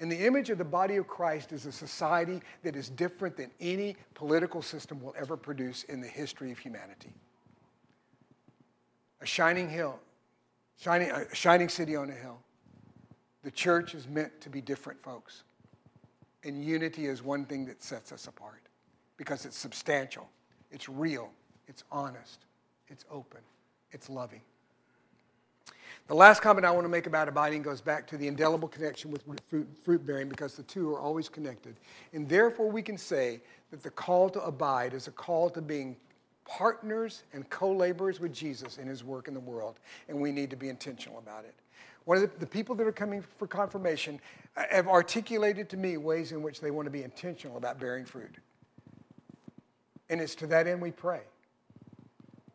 And 0.00 0.10
the 0.10 0.26
image 0.26 0.50
of 0.50 0.58
the 0.58 0.64
body 0.64 0.96
of 0.96 1.06
Christ 1.06 1.52
is 1.52 1.64
a 1.64 1.70
society 1.70 2.40
that 2.64 2.74
is 2.74 2.90
different 2.90 3.36
than 3.36 3.52
any 3.60 3.94
political 4.14 4.62
system 4.62 5.00
will 5.00 5.14
ever 5.16 5.36
produce 5.36 5.84
in 5.84 6.00
the 6.00 6.08
history 6.08 6.50
of 6.50 6.58
humanity. 6.58 7.14
A 9.20 9.26
shining 9.26 9.70
hill, 9.70 10.00
shining, 10.76 11.12
a 11.12 11.32
shining 11.36 11.68
city 11.68 11.94
on 11.94 12.10
a 12.10 12.14
hill. 12.14 12.40
The 13.44 13.52
church 13.52 13.94
is 13.94 14.08
meant 14.08 14.40
to 14.40 14.50
be 14.50 14.60
different, 14.60 15.00
folks. 15.00 15.44
And 16.42 16.64
unity 16.64 17.06
is 17.06 17.22
one 17.22 17.44
thing 17.44 17.64
that 17.66 17.80
sets 17.80 18.10
us 18.10 18.26
apart 18.26 18.62
because 19.16 19.46
it's 19.46 19.56
substantial, 19.56 20.28
it's 20.72 20.88
real, 20.88 21.30
it's 21.68 21.84
honest, 21.90 22.40
it's 22.88 23.04
open, 23.10 23.40
it's 23.92 24.08
loving. 24.08 24.40
The 26.06 26.14
last 26.14 26.42
comment 26.42 26.66
I 26.66 26.70
want 26.70 26.84
to 26.84 26.90
make 26.90 27.06
about 27.06 27.28
abiding 27.28 27.62
goes 27.62 27.80
back 27.80 28.06
to 28.08 28.18
the 28.18 28.28
indelible 28.28 28.68
connection 28.68 29.10
with 29.10 29.22
fruit, 29.48 29.66
fruit, 29.82 30.04
bearing 30.04 30.28
because 30.28 30.54
the 30.54 30.62
two 30.64 30.92
are 30.92 31.00
always 31.00 31.30
connected. 31.30 31.76
And 32.12 32.28
therefore, 32.28 32.70
we 32.70 32.82
can 32.82 32.98
say 32.98 33.40
that 33.70 33.82
the 33.82 33.90
call 33.90 34.28
to 34.30 34.44
abide 34.44 34.92
is 34.92 35.08
a 35.08 35.10
call 35.10 35.48
to 35.50 35.62
being 35.62 35.96
partners 36.44 37.22
and 37.32 37.48
co 37.48 37.72
laborers 37.72 38.20
with 38.20 38.34
Jesus 38.34 38.76
in 38.76 38.86
his 38.86 39.02
work 39.02 39.28
in 39.28 39.34
the 39.34 39.40
world. 39.40 39.80
And 40.08 40.20
we 40.20 40.30
need 40.30 40.50
to 40.50 40.56
be 40.56 40.68
intentional 40.68 41.18
about 41.18 41.44
it. 41.44 41.54
One 42.04 42.18
of 42.18 42.22
the, 42.22 42.38
the 42.38 42.46
people 42.46 42.74
that 42.74 42.86
are 42.86 42.92
coming 42.92 43.24
for 43.38 43.46
confirmation 43.46 44.20
uh, 44.58 44.64
have 44.70 44.88
articulated 44.88 45.70
to 45.70 45.78
me 45.78 45.96
ways 45.96 46.32
in 46.32 46.42
which 46.42 46.60
they 46.60 46.70
want 46.70 46.84
to 46.84 46.90
be 46.90 47.02
intentional 47.02 47.56
about 47.56 47.80
bearing 47.80 48.04
fruit. 48.04 48.36
And 50.10 50.20
it's 50.20 50.34
to 50.36 50.46
that 50.48 50.66
end 50.66 50.82
we 50.82 50.90
pray. 50.90 51.22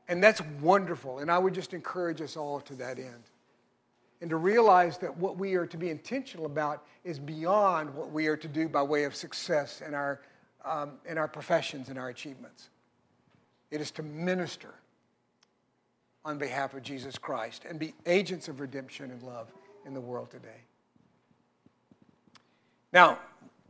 And 0.09 0.21
that's 0.23 0.41
wonderful. 0.59 1.19
And 1.19 1.31
I 1.31 1.37
would 1.37 1.53
just 1.53 1.73
encourage 1.73 2.19
us 2.19 2.35
all 2.35 2.59
to 2.61 2.73
that 2.75 2.97
end 2.97 3.23
and 4.21 4.29
to 4.31 4.35
realize 4.35 4.97
that 4.97 5.15
what 5.15 5.37
we 5.37 5.53
are 5.53 5.67
to 5.67 5.77
be 5.77 5.89
intentional 5.89 6.45
about 6.47 6.83
is 7.03 7.19
beyond 7.19 7.93
what 7.93 8.11
we 8.11 8.27
are 8.27 8.35
to 8.35 8.47
do 8.47 8.67
by 8.67 8.81
way 8.81 9.03
of 9.03 9.15
success 9.15 9.81
in 9.85 9.93
our, 9.93 10.19
um, 10.65 10.93
in 11.07 11.17
our 11.17 11.27
professions 11.27 11.89
and 11.89 11.97
our 11.97 12.09
achievements. 12.09 12.69
It 13.71 13.79
is 13.79 13.91
to 13.91 14.03
minister 14.03 14.73
on 16.25 16.39
behalf 16.39 16.73
of 16.73 16.81
Jesus 16.81 17.17
Christ 17.17 17.63
and 17.69 17.79
be 17.79 17.93
agents 18.07 18.47
of 18.47 18.59
redemption 18.59 19.11
and 19.11 19.21
love 19.21 19.53
in 19.85 19.93
the 19.93 20.01
world 20.01 20.31
today. 20.31 20.63
Now, 22.91 23.19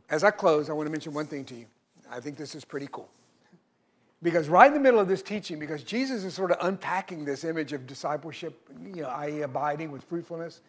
as 0.08 0.24
I 0.24 0.30
close, 0.30 0.70
I 0.70 0.72
want 0.72 0.86
to 0.86 0.90
mention 0.90 1.12
one 1.12 1.26
thing 1.26 1.44
to 1.44 1.54
you. 1.54 1.66
I 2.10 2.18
think 2.18 2.38
this 2.38 2.54
is 2.54 2.64
pretty 2.64 2.88
cool. 2.90 3.10
Because 4.22 4.48
right 4.48 4.66
in 4.66 4.74
the 4.74 4.80
middle 4.80 5.00
of 5.00 5.08
this 5.08 5.22
teaching, 5.22 5.58
because 5.58 5.82
Jesus 5.82 6.24
is 6.24 6.34
sort 6.34 6.50
of 6.50 6.58
unpacking 6.60 7.24
this 7.24 7.42
image 7.42 7.72
of 7.72 7.86
discipleship, 7.86 8.68
you 8.82 9.02
know, 9.02 9.08
i.e., 9.08 9.40
abiding 9.42 9.90
with 9.90 10.04
fruitfulness. 10.04 10.60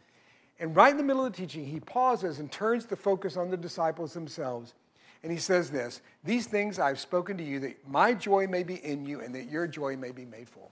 And 0.60 0.76
right 0.76 0.92
in 0.92 0.98
the 0.98 1.04
middle 1.04 1.26
of 1.26 1.34
the 1.34 1.38
teaching, 1.38 1.66
he 1.66 1.80
pauses 1.80 2.40
and 2.40 2.50
turns 2.50 2.86
the 2.86 2.96
focus 2.96 3.36
on 3.36 3.50
the 3.50 3.58
disciples 3.58 4.14
themselves. 4.14 4.74
And 5.24 5.32
he 5.32 5.38
says 5.38 5.70
this 5.70 6.02
These 6.24 6.48
things 6.48 6.80
I've 6.80 7.00
spoken 7.00 7.38
to 7.38 7.44
you, 7.44 7.60
that 7.60 7.88
my 7.88 8.14
joy 8.14 8.48
may 8.48 8.64
be 8.64 8.76
in 8.76 9.06
you 9.06 9.20
and 9.20 9.36
that 9.36 9.50
your 9.50 9.68
joy 9.68 9.98
may 9.98 10.12
be 10.12 10.26
made 10.26 10.48
full. 10.48 10.72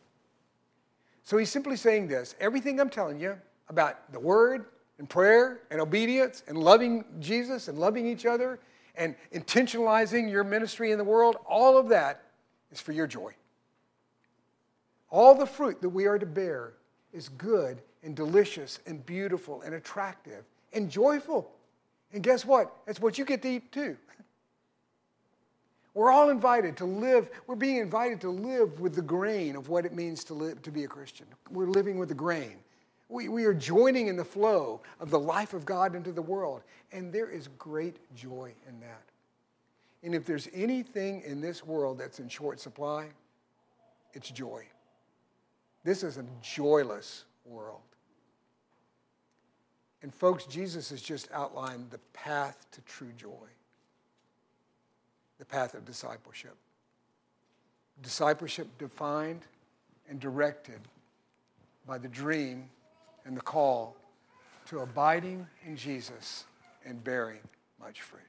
So 1.24 1.38
he's 1.38 1.52
simply 1.52 1.76
saying 1.76 2.08
this 2.08 2.36
everything 2.40 2.80
I'm 2.80 2.90
telling 2.90 3.20
you 3.20 3.36
about 3.68 4.12
the 4.14 4.20
word 4.20 4.66
and 5.00 5.10
prayer 5.10 5.62
and 5.70 5.82
obedience 5.82 6.44
and 6.48 6.58
loving 6.58 7.04
Jesus 7.20 7.68
and 7.68 7.78
loving 7.78 8.08
each 8.08 8.26
other 8.26 8.60
and 8.96 9.16
intentionalizing 9.34 10.30
your 10.30 10.44
ministry 10.44 10.92
in 10.92 10.98
the 10.98 11.04
world, 11.04 11.38
all 11.46 11.78
of 11.78 11.90
that 11.90 12.24
is 12.72 12.82
for 12.82 12.92
your 12.92 13.08
joy. 13.08 13.34
All 15.10 15.36
the 15.36 15.46
fruit 15.46 15.82
that 15.82 15.90
we 15.90 16.06
are 16.06 16.20
to 16.20 16.26
bear 16.26 16.74
is 17.12 17.30
good 17.30 17.82
and 18.04 18.16
delicious 18.16 18.80
and 18.86 19.06
beautiful 19.06 19.62
and 19.62 19.74
attractive 19.76 20.44
and 20.74 20.90
joyful. 20.90 21.52
And 22.14 22.24
guess 22.24 22.46
what? 22.46 22.76
That's 22.86 23.00
what 23.00 23.18
you 23.18 23.26
get 23.26 23.42
to 23.42 23.50
eat 23.50 23.72
too. 23.72 23.98
We're 25.96 26.12
all 26.12 26.30
invited 26.30 26.78
to 26.78 26.86
live, 26.86 27.30
we're 27.48 27.56
being 27.56 27.78
invited 27.78 28.22
to 28.22 28.30
live 28.30 28.80
with 28.80 28.96
the 28.96 29.02
grain 29.02 29.56
of 29.56 29.70
what 29.70 29.86
it 29.86 29.94
means 29.94 30.24
to 30.26 30.34
live 30.34 30.62
to 30.62 30.72
be 30.72 30.84
a 30.84 30.88
Christian. 30.88 31.26
We're 31.50 31.68
living 31.68 31.98
with 31.98 32.10
the 32.10 32.16
grain. 32.16 32.58
We, 33.10 33.28
we 33.28 33.46
are 33.46 33.56
joining 33.56 34.08
in 34.08 34.16
the 34.16 34.24
flow 34.24 34.82
of 35.00 35.10
the 35.10 35.20
life 35.20 35.54
of 35.54 35.66
God 35.66 35.96
into 35.96 36.12
the 36.12 36.22
world. 36.22 36.62
And 36.92 37.12
there 37.12 37.30
is 37.30 37.50
great 37.58 37.98
joy 38.16 38.54
in 38.68 38.80
that. 38.82 39.09
And 40.04 40.16
if 40.16 40.26
there's 40.26 40.48
anything 40.54 41.22
in 41.26 41.42
this 41.42 41.66
world 41.66 41.98
that's 41.98 42.20
in 42.20 42.30
short 42.30 42.60
supply, 42.60 43.08
it's 44.14 44.30
joy. 44.30 44.64
This 45.84 46.04
is 46.04 46.18
a 46.18 46.26
joyless 46.42 47.26
world. 47.46 47.82
And 50.02 50.14
folks, 50.14 50.46
Jesus 50.46 50.90
has 50.92 51.02
just 51.02 51.30
outlined 51.34 51.90
the 51.90 51.98
path 52.14 52.66
to 52.72 52.82
true 52.82 53.12
joy, 53.18 53.48
the 55.38 55.46
path 55.46 55.74
of 55.74 55.86
discipleship. 55.86 56.56
Discipleship 58.02 58.68
defined 58.78 59.42
and 60.10 60.20
directed 60.20 60.80
by 61.86 61.98
the 61.98 62.08
dream 62.08 62.70
and 63.26 63.36
the 63.36 63.42
call 63.42 63.98
to 64.68 64.80
abiding 64.80 65.46
in 65.66 65.76
Jesus 65.76 66.46
and 66.86 67.04
bearing 67.04 67.42
much 67.80 68.02
fruit. 68.02 68.29